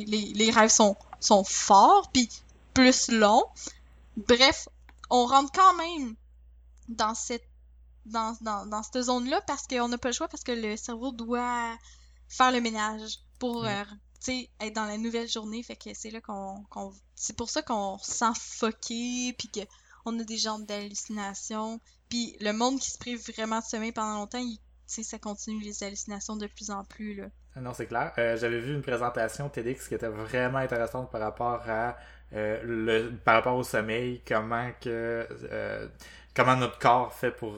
les, 0.05 0.33
les 0.33 0.51
rêves 0.51 0.69
sont, 0.69 0.95
sont 1.19 1.43
forts, 1.43 2.09
puis 2.11 2.29
plus 2.73 3.09
longs. 3.09 3.45
Bref, 4.15 4.67
on 5.09 5.25
rentre 5.25 5.51
quand 5.51 5.75
même 5.75 6.15
dans 6.89 7.13
cette 7.15 7.47
dans, 8.05 8.37
dans, 8.41 8.65
dans 8.65 8.83
cette 8.83 9.01
zone-là 9.03 9.41
parce 9.47 9.67
qu'on 9.67 9.89
n'a 9.89 9.97
pas 9.97 10.09
le 10.09 10.13
choix 10.13 10.27
parce 10.29 10.43
que 10.43 10.53
le 10.53 10.77
cerveau 10.77 11.11
doit 11.11 11.77
faire 12.29 12.51
le 12.51 12.61
ménage 12.61 13.17
pour 13.39 13.63
Mm. 13.63 13.67
euh, 14.29 14.41
être 14.61 14.73
dans 14.75 14.85
la 14.85 14.97
nouvelle 14.97 15.27
journée. 15.29 15.61
Fait 15.63 15.75
que 15.75 15.93
c'est 15.93 16.09
là 16.09 16.21
qu'on 16.21 16.63
qu'on 16.69 16.93
c'est 17.15 17.35
pour 17.35 17.49
ça 17.49 17.61
qu'on 17.61 17.97
se 17.99 18.11
sent 18.11 18.31
fucké 18.39 19.33
puis 19.37 19.49
que 19.49 19.59
on 20.05 20.17
a 20.19 20.23
des 20.23 20.37
genres 20.37 20.59
d'hallucinations. 20.59 21.79
Puis 22.09 22.35
le 22.39 22.51
monde 22.53 22.79
qui 22.79 22.89
se 22.91 22.97
prive 22.97 23.21
vraiment 23.33 23.59
de 23.59 23.65
sommeil 23.65 23.91
pendant 23.91 24.13
longtemps, 24.19 24.39
il, 24.39 24.59
ça 24.87 25.19
continue 25.19 25.61
les 25.61 25.83
hallucinations 25.83 26.37
de 26.37 26.47
plus 26.47 26.71
en 26.71 26.83
plus 26.85 27.15
là. 27.15 27.27
Ah 27.55 27.61
Non, 27.61 27.73
c'est 27.73 27.87
clair. 27.87 28.13
Euh, 28.17 28.37
J'avais 28.37 28.59
vu 28.61 28.73
une 28.73 28.81
présentation 28.81 29.49
TEDx 29.49 29.87
qui 29.87 29.95
était 29.95 30.07
vraiment 30.07 30.59
intéressante 30.59 31.11
par 31.11 31.21
rapport 31.21 31.61
à 31.69 31.97
euh, 32.33 32.59
le 32.63 33.11
par 33.23 33.35
rapport 33.35 33.55
au 33.55 33.63
sommeil, 33.63 34.21
comment 34.27 34.69
que 34.81 35.27
euh, 35.51 35.87
comment 36.35 36.55
notre 36.55 36.79
corps 36.79 37.13
fait 37.13 37.31
pour 37.31 37.55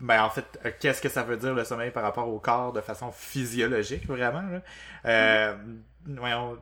ben 0.00 0.22
en 0.22 0.30
fait, 0.30 0.44
euh, 0.64 0.70
qu'est-ce 0.78 1.02
que 1.02 1.08
ça 1.08 1.22
veut 1.24 1.36
dire 1.36 1.54
le 1.54 1.64
sommeil 1.64 1.90
par 1.90 2.02
rapport 2.04 2.28
au 2.28 2.38
corps 2.38 2.72
de 2.72 2.80
façon 2.80 3.10
physiologique 3.12 4.06
vraiment 4.06 4.42
là? 4.42 4.62
Euh, 5.06 5.56
voyons, 6.06 6.58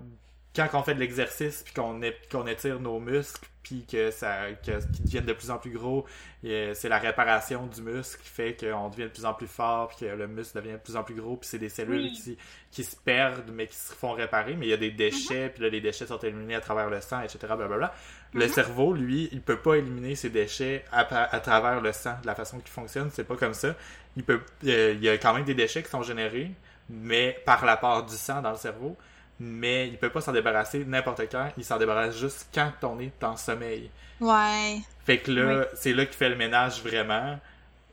quand 0.57 0.81
on 0.81 0.83
fait 0.83 0.95
de 0.95 1.01
l'exercice 1.01 1.63
puis 1.63 1.75
qu'on 1.75 2.01
qu'on 2.31 2.47
étire 2.47 2.81
nos 2.81 2.99
muscles 3.01 3.47
puis 3.63 3.85
que 3.85 4.11
ça 4.13 4.53
que 4.65 4.81
qu'ils 4.93 5.05
deviennent 5.05 5.25
de 5.27 5.33
plus 5.33 5.51
en 5.51 5.59
plus 5.59 5.71
gros, 5.73 6.07
euh, 6.45 6.73
c'est 6.75 6.89
la 6.89 6.99
réparation 6.99 7.67
du 7.67 7.83
muscle 7.83 8.23
qui 8.23 8.29
fait 8.29 8.57
qu'on 8.59 8.89
devient 8.89 9.05
de 9.05 9.09
plus 9.09 9.25
en 9.25 9.35
plus 9.35 9.49
fort 9.49 9.89
puis 9.89 10.07
que 10.07 10.13
le 10.15 10.29
muscle 10.29 10.57
devient 10.61 10.75
de 10.75 10.79
plus 10.79 10.95
en 10.97 11.03
plus 11.03 11.17
gros 11.17 11.37
puis 11.37 11.49
c'est 11.49 11.59
des 11.59 11.69
cellules 11.69 12.03
Oui. 12.03 12.13
qui 12.13 12.39
qui 12.71 12.85
se 12.85 12.95
perdent 12.97 13.51
mais 13.53 13.67
qui 13.67 13.77
se 13.77 13.93
font 13.93 14.13
réparer 14.13 14.55
mais 14.55 14.67
il 14.67 14.69
y 14.71 14.73
a 14.73 14.77
des 14.77 14.93
déchets 14.93 15.49
puis 15.49 15.63
là 15.65 15.69
les 15.69 15.81
déchets 15.81 16.07
sont 16.07 16.19
éliminés 16.19 16.55
à 16.55 16.61
travers 16.61 16.89
le 16.91 17.01
sang 17.01 17.21
etc 17.23 17.39
blablabla. 17.57 17.93
le 18.35 18.47
Mhm. 18.47 18.53
cerveau 18.53 18.93
lui 18.95 19.29
il 19.33 19.41
peut 19.43 19.59
pas 19.59 19.75
éliminer 19.77 20.15
ces 20.15 20.31
déchets 20.31 20.85
à, 20.93 21.01
à 21.35 21.41
travers 21.41 21.81
le 21.81 21.93
sang 21.93 22.15
de 22.23 22.27
la 22.27 22.35
façon 22.37 22.59
qu'il 22.61 22.71
fonctionne 22.71 23.11
c'est 23.13 23.25
pas 23.25 23.37
comme 23.37 23.55
ça 23.55 23.75
il 24.17 24.23
peut 24.23 24.41
euh, 24.65 24.93
il 24.97 25.03
y 25.03 25.09
a 25.09 25.19
quand 25.19 25.35
même 25.35 25.45
des 25.45 25.55
déchets 25.55 25.83
qui 25.83 25.91
sont 25.91 26.03
générés 26.05 26.53
mais 26.89 27.37
par 27.45 27.65
la 27.65 27.77
part 27.77 28.07
du 28.07 28.15
sang 28.15 28.43
dans 28.43 28.53
le 28.53 28.57
cerveau 28.59 28.97
mais 29.41 29.89
il 29.89 29.99
peut 29.99 30.11
pas 30.11 30.21
s'en 30.21 30.33
débarrasser 30.33 30.85
n'importe 30.85 31.23
quand 31.31 31.49
il 31.57 31.65
s'en 31.65 31.77
débarrasse 31.79 32.17
juste 32.17 32.49
quand 32.55 32.73
on 32.83 32.99
est 33.01 33.23
en 33.25 33.37
sommeil 33.37 33.91
Ouais. 34.21 34.79
fait 35.05 35.19
que 35.19 35.31
là, 35.31 35.67
c'est 35.75 35.93
là 35.93 36.07
qu'il 36.07 36.17
fait 36.17 36.29
le 36.31 36.37
ménage 36.37 36.83
vraiment 36.83 37.39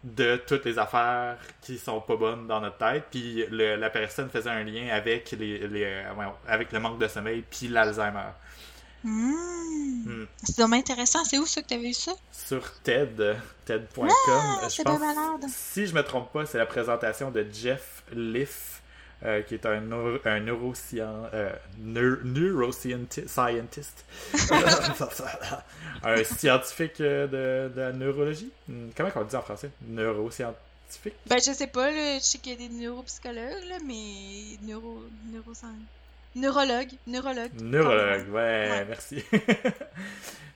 de 0.06 0.36
toutes 0.48 0.66
les 0.66 0.78
affaires 0.80 1.38
qui 1.62 1.78
sont 1.78 2.02
pas 2.02 2.16
bonnes 2.18 2.46
dans 2.48 2.60
notre 2.60 2.78
tête. 2.78 3.06
Puis 3.10 3.46
le- 3.50 3.76
la 3.78 3.90
personne 3.90 4.30
faisait 4.30 4.50
un 4.50 4.64
lien 4.64 4.88
avec 4.94 5.32
les, 5.32 5.66
les 5.68 5.84
euh, 5.86 6.04
avec 6.48 6.72
le 6.74 6.80
manque 6.80 7.00
de 7.00 7.08
sommeil 7.08 7.44
puis 7.50 7.68
l'Alzheimer. 7.70 8.32
Hmm. 9.04 9.34
Hmm. 10.06 10.26
C'est 10.44 10.58
vraiment 10.58 10.76
intéressant. 10.78 11.24
C'est 11.26 11.38
où 11.38 11.46
ça 11.46 11.62
que 11.62 11.68
t'avais 11.68 11.84
vu 11.88 11.94
ça? 11.94 12.14
Sur 12.32 12.72
TED, 12.84 13.38
TED.com. 13.66 14.10
Ah, 14.30 14.60
je 14.64 14.70
c'est 14.70 14.84
pense, 14.84 15.02
si 15.50 15.88
je 15.88 15.94
me 15.94 16.04
trompe 16.04 16.32
pas, 16.32 16.46
c'est 16.46 16.58
la 16.58 16.66
présentation 16.66 17.32
de 17.32 17.46
Jeff 17.52 18.04
Liff, 18.14 18.82
euh, 19.26 19.42
qui 19.42 19.54
est 19.56 19.66
un, 19.66 19.80
neuro, 19.82 20.18
un 20.26 20.40
neuroscien, 20.42 21.30
euh, 21.34 21.52
neur- 21.82 22.20
un 26.04 26.24
scientifique 26.24 27.00
euh, 27.02 27.28
de, 27.28 27.74
de 27.74 27.80
la 27.82 27.92
neurologie? 27.94 28.52
Hmm, 28.68 28.90
Comment 28.96 29.10
on 29.16 29.20
le 29.22 29.26
dit 29.26 29.36
en 29.36 29.42
français? 29.42 29.70
Neuroscientifique? 29.88 31.16
Ben, 31.28 31.38
je 31.40 31.52
sais 31.54 31.68
pas, 31.68 31.90
là, 31.92 32.18
je 32.20 32.24
sais 32.24 32.38
qu'il 32.38 32.52
y 32.54 32.56
a 32.56 32.68
des 32.68 32.74
neuropsychologues, 32.74 33.68
là, 33.70 33.78
mais 33.86 34.58
neuro... 34.68 35.04
neurosciences. 35.32 35.72
Neurologue, 36.36 36.90
neurologue. 37.08 37.52
Neurologue, 37.62 38.28
ouais, 38.34 38.68
Ouais. 38.72 38.86
merci. 38.90 39.24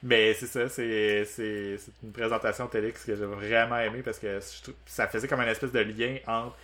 Mais 0.03 0.33
c'est 0.35 0.45
ça, 0.45 0.69
c'est, 0.69 1.25
c'est, 1.25 1.77
c'est 1.77 1.91
une 2.03 2.11
présentation 2.11 2.67
TEDx 2.67 3.03
que 3.03 3.15
j'ai 3.15 3.25
vraiment 3.25 3.79
aimé 3.79 4.01
parce 4.03 4.19
que 4.19 4.39
je 4.39 4.71
ça 4.85 5.07
faisait 5.07 5.27
comme 5.27 5.41
une 5.41 5.47
espèce 5.49 5.71
de 5.71 5.79
lien 5.79 6.17
entre 6.27 6.55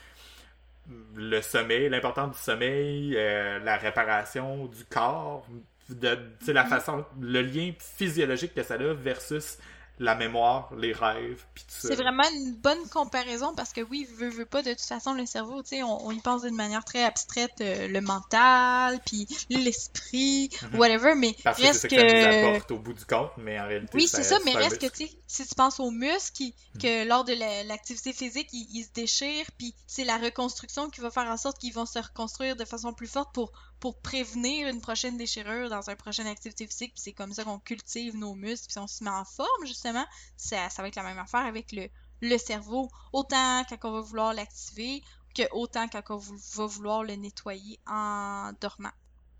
le 1.15 1.41
sommeil, 1.41 1.89
l'importance 1.89 2.36
du 2.36 2.41
sommeil, 2.41 3.15
euh, 3.15 3.60
la 3.60 3.78
réparation 3.78 4.65
du 4.65 4.84
corps, 4.86 5.46
de, 5.89 6.17
la 6.48 6.65
façon, 6.65 7.06
le 7.19 7.41
lien 7.41 7.72
physiologique 7.80 8.54
que 8.54 8.63
ça 8.63 8.76
a 8.76 8.93
versus 8.93 9.58
la 10.04 10.16
mémoire, 10.16 10.70
les 10.76 10.92
rêves, 10.92 11.46
puis 11.54 11.63
tout 11.63 11.74
ça. 11.74 11.88
C'est 11.88 11.96
vraiment 11.96 12.30
une 12.36 12.56
bonne 12.56 12.89
comparaison 12.89 13.56
parce 13.56 13.72
que 13.72 13.80
oui, 13.80 14.06
veut, 14.18 14.30
veut 14.30 14.46
pas, 14.46 14.62
de 14.62 14.72
toute 14.72 14.82
façon, 14.82 15.13
le 15.13 15.26
cerveau, 15.26 15.63
tu 15.63 15.70
sais, 15.70 15.84
on, 15.84 16.12
y 16.12 16.20
pense 16.20 16.42
d'une 16.42 16.56
manière 16.56 16.84
très 16.84 17.04
abstraite, 17.04 17.54
euh, 17.62 17.88
le 17.88 18.02
mental, 18.02 19.00
puis 19.06 19.26
l'esprit, 19.50 20.50
mhm. 20.62 20.80
whatever, 20.80 21.16
mais 21.16 21.34
parce 21.44 21.62
reste 21.62 21.88
que... 21.88 21.96
que... 21.96 22.50
apporte 22.50 22.72
au 22.72 22.80
bout 22.80 22.94
du 22.94 23.06
compte, 23.06 23.32
mais 23.38 23.58
en 23.60 23.66
réalité, 23.66 23.92
Oui, 23.94 24.08
c'est 24.10 24.24
ça, 24.24 24.39
mais 24.44 24.52
reste 24.52 24.80
que, 24.80 24.88
tu 24.88 25.08
sais, 25.08 25.12
si 25.26 25.48
tu 25.48 25.56
penses 25.56 25.80
aux 25.80 25.92
muscles, 25.92 26.44
mhm. 26.44 26.82
que 26.82 27.08
lors 27.08 27.24
de 27.24 27.34
l'activité 27.68 28.12
physique, 28.12 28.50
ils, 28.52 28.84
se 28.84 28.92
déchirent, 28.94 29.50
puis 29.58 29.74
c'est 29.88 30.04
la 30.04 30.18
reconstruction 30.18 30.89
qui 30.89 31.00
va 31.00 31.12
faire 31.12 31.28
en 31.28 31.38
sorte 31.38 31.58
qu'ils 31.60 31.74
vont 31.74 31.86
se 31.86 32.00
reconstruire 32.00 32.58
de 32.58 32.66
façon 32.66 32.92
plus 32.92 33.08
forte 33.08 33.34
pour 33.34 33.54
pour 33.84 34.00
prévenir 34.00 34.69
une 34.69 34.80
prochaine 34.80 35.17
déchirure 35.17 35.69
dans 35.69 35.89
une 35.89 35.98
prochaine 35.98 36.28
activité 36.28 36.65
physique. 36.65 36.93
c'est 36.96 37.12
comme 37.12 37.34
ça 37.34 37.43
qu'on 37.43 37.60
cultive 37.60 38.15
nos 38.15 38.34
muscles, 38.34 38.67
puis 38.69 38.80
on 38.80 38.88
se 38.88 39.04
met 39.04 39.10
en 39.10 39.26
forme, 39.26 39.65
justement. 39.65 40.06
Ça, 40.38 40.69
ça 40.69 40.82
va 40.82 40.88
être 40.88 40.96
la 40.96 41.04
même 41.04 41.19
affaire 41.19 41.46
avec 41.46 41.74
le, 41.74 41.89
le 42.22 42.38
cerveau. 42.38 42.89
Autant 43.12 43.65
quand 43.67 43.78
on 43.84 43.91
va 43.91 44.00
vouloir 44.00 44.34
l'activer, 44.34 45.04
que 45.36 45.43
autant 45.52 45.89
quand 45.89 46.02
on 46.12 46.17
va 46.17 46.65
vouloir 46.65 47.04
le 47.04 47.15
nettoyer 47.15 47.78
en 47.86 48.54
dormant. 48.62 48.93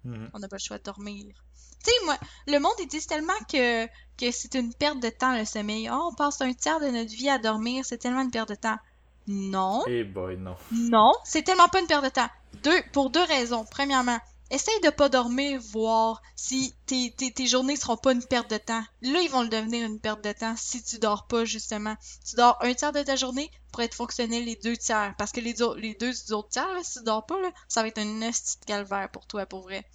Mm-hmm. 0.06 0.32
On 0.34 0.39
n'a 0.39 0.49
pas 0.49 0.58
le 0.58 0.62
choix 0.62 0.77
de 0.77 0.84
dormir. 0.84 1.41
Tu 1.82 1.91
sais, 1.91 2.06
moi, 2.06 2.17
le 2.47 2.60
monde, 2.60 2.73
ils 2.79 2.88
disent 2.88 3.08
tellement 3.08 3.39
que, 3.49 3.86
que 3.86 4.29
c'est 4.32 4.56
une 4.56 4.73
perte 4.73 4.99
de 4.99 5.08
temps, 5.08 5.38
le 5.38 5.45
sommeil. 5.45 5.89
Oh, 5.89 6.10
on 6.12 6.15
passe 6.15 6.41
un 6.41 6.51
tiers 6.51 6.82
de 6.82 6.88
notre 6.88 7.15
vie 7.15 7.29
à 7.29 7.38
dormir, 7.38 7.86
c'est 7.86 7.97
tellement 7.97 8.23
une 8.23 8.32
perte 8.32 8.49
de 8.49 8.56
temps. 8.56 8.77
Non. 9.25 9.86
Eh 9.88 10.03
boy, 10.03 10.36
non. 10.36 10.58
Non, 10.73 11.13
c'est 11.23 11.43
tellement 11.43 11.69
pas 11.69 11.79
une 11.79 11.88
perte 11.88 12.03
de 12.03 12.10
temps. 12.10 12.29
Deux, 12.62 12.82
pour 12.91 13.10
deux 13.10 13.23
raisons. 13.23 13.65
Premièrement, 13.71 14.19
essaye 14.53 14.79
de 14.81 14.89
pas 14.89 15.09
dormir, 15.09 15.59
voir 15.59 16.21
si 16.35 16.75
tes, 16.85 17.11
tes, 17.11 17.47
journées 17.47 17.75
seront 17.75 17.97
pas 17.97 18.13
une 18.13 18.23
perte 18.23 18.49
de 18.49 18.57
temps. 18.57 18.83
Là, 19.01 19.19
ils 19.21 19.29
vont 19.29 19.41
le 19.41 19.49
devenir 19.49 19.85
une 19.85 19.99
perte 19.99 20.23
de 20.23 20.31
temps 20.31 20.55
si 20.55 20.83
tu 20.83 20.99
dors 20.99 21.27
pas, 21.27 21.43
justement. 21.43 21.95
Tu 22.27 22.35
dors 22.35 22.57
un 22.61 22.73
tiers 22.73 22.91
de 22.91 23.01
ta 23.01 23.15
journée 23.15 23.49
pour 23.71 23.81
être 23.81 23.95
fonctionnel 23.95 24.45
les 24.45 24.55
deux 24.55 24.77
tiers. 24.77 25.15
Parce 25.17 25.31
que 25.31 25.41
les, 25.41 25.55
les 25.77 25.95
deux 25.95 26.33
autres 26.33 26.49
tiers, 26.49 26.67
si 26.83 26.99
tu 26.99 27.03
dors 27.05 27.25
pas, 27.25 27.35
ça 27.67 27.81
va 27.81 27.87
être 27.87 27.97
un 27.97 28.31
petit 28.31 28.57
calvaire 28.65 29.09
pour 29.11 29.25
toi, 29.25 29.45
pour 29.45 29.61
vrai. 29.61 29.85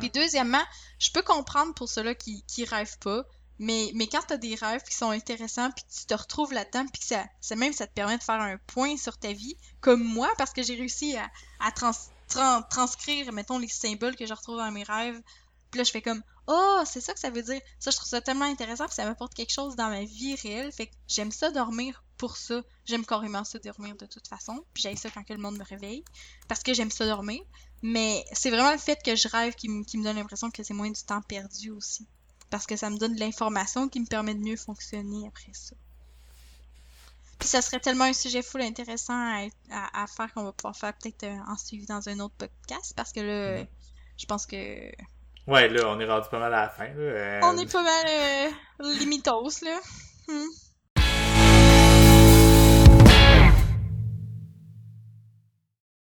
Puis 0.00 0.10
deuxièmement, 0.10 0.62
je 0.98 1.10
peux 1.12 1.22
comprendre 1.22 1.74
pour 1.74 1.88
ceux-là 1.88 2.14
qui, 2.14 2.42
qui 2.48 2.64
rêvent 2.64 2.98
pas, 2.98 3.24
mais, 3.60 3.92
mais 3.94 4.08
quand 4.08 4.22
tu 4.26 4.32
as 4.32 4.36
des 4.36 4.54
rêves 4.56 4.82
qui 4.82 4.96
sont 4.96 5.10
intéressants, 5.10 5.70
puis 5.70 5.84
tu 5.94 6.06
te 6.06 6.14
retrouves 6.14 6.52
là-dedans, 6.52 6.86
puis 6.86 7.00
que 7.00 7.06
ça, 7.06 7.24
ça, 7.40 7.54
même 7.56 7.72
ça 7.72 7.86
te 7.86 7.92
permet 7.92 8.18
de 8.18 8.22
faire 8.22 8.40
un 8.40 8.56
point 8.66 8.96
sur 8.96 9.16
ta 9.16 9.32
vie, 9.32 9.56
comme 9.80 10.02
moi, 10.02 10.28
parce 10.38 10.52
que 10.52 10.62
j'ai 10.62 10.74
réussi 10.74 11.16
à, 11.16 11.30
à 11.60 11.70
trans 11.70 11.92
transcrire, 12.70 13.32
mettons, 13.32 13.58
les 13.58 13.68
symboles 13.68 14.16
que 14.16 14.26
je 14.26 14.34
retrouve 14.34 14.58
dans 14.58 14.70
mes 14.70 14.82
rêves. 14.82 15.20
Puis 15.70 15.78
là, 15.78 15.84
je 15.84 15.90
fais 15.90 16.02
comme, 16.02 16.22
oh, 16.46 16.82
c'est 16.84 17.00
ça 17.00 17.14
que 17.14 17.20
ça 17.20 17.30
veut 17.30 17.42
dire. 17.42 17.60
Ça, 17.78 17.90
je 17.90 17.96
trouve 17.96 18.08
ça 18.08 18.20
tellement 18.20 18.44
intéressant, 18.44 18.86
puis 18.86 18.94
ça 18.94 19.04
m'apporte 19.04 19.34
quelque 19.34 19.52
chose 19.52 19.76
dans 19.76 19.88
ma 19.88 20.04
vie 20.04 20.34
réelle. 20.36 20.72
Fait 20.72 20.86
que 20.86 20.92
j'aime 21.06 21.30
ça 21.30 21.50
dormir 21.50 22.02
pour 22.16 22.36
ça. 22.36 22.62
J'aime 22.84 23.06
carrément 23.06 23.44
ça 23.44 23.58
dormir 23.58 23.96
de 23.96 24.06
toute 24.06 24.26
façon. 24.26 24.64
Puis 24.74 24.82
j'aime 24.82 24.96
ça 24.96 25.10
quand 25.10 25.22
que 25.22 25.32
le 25.32 25.40
monde 25.40 25.58
me 25.58 25.64
réveille. 25.64 26.04
Parce 26.48 26.62
que 26.62 26.74
j'aime 26.74 26.90
ça 26.90 27.06
dormir. 27.06 27.40
Mais 27.82 28.24
c'est 28.32 28.50
vraiment 28.50 28.72
le 28.72 28.78
fait 28.78 29.00
que 29.02 29.16
je 29.16 29.28
rêve 29.28 29.54
qui, 29.54 29.68
qui 29.84 29.98
me 29.98 30.04
donne 30.04 30.16
l'impression 30.16 30.50
que 30.50 30.62
c'est 30.62 30.74
moins 30.74 30.90
du 30.90 31.02
temps 31.02 31.22
perdu 31.22 31.70
aussi. 31.70 32.06
Parce 32.50 32.66
que 32.66 32.76
ça 32.76 32.90
me 32.90 32.98
donne 32.98 33.14
de 33.14 33.20
l'information 33.20 33.88
qui 33.88 34.00
me 34.00 34.06
permet 34.06 34.34
de 34.34 34.40
mieux 34.40 34.56
fonctionner 34.56 35.26
après 35.28 35.52
ça. 35.52 35.76
Puis 37.40 37.48
ça 37.48 37.62
serait 37.62 37.80
tellement 37.80 38.04
un 38.04 38.12
sujet 38.12 38.42
full 38.42 38.60
intéressant 38.60 39.48
à, 39.72 40.06
faire 40.06 40.32
qu'on 40.34 40.44
va 40.44 40.52
pouvoir 40.52 40.76
faire 40.76 40.92
peut-être 40.92 41.24
euh, 41.24 41.36
en 41.48 41.56
suivi 41.56 41.86
dans 41.86 42.06
un 42.08 42.20
autre 42.20 42.34
podcast 42.36 42.92
parce 42.94 43.12
que 43.12 43.20
là, 43.20 43.64
je 44.18 44.26
pense 44.26 44.46
que. 44.46 44.92
Ouais, 45.46 45.68
là, 45.68 45.88
on 45.88 45.98
est 45.98 46.04
rendu 46.04 46.28
pas 46.30 46.38
mal 46.38 46.52
à 46.52 46.62
la 46.62 46.68
fin. 46.68 46.88
Là. 46.88 47.40
On 47.42 47.56
est 47.56 47.72
pas 47.72 47.82
mal 47.82 48.06
euh, 48.06 48.50
limitos, 48.98 49.62
là. 49.62 49.80
Hmm. 50.28 50.69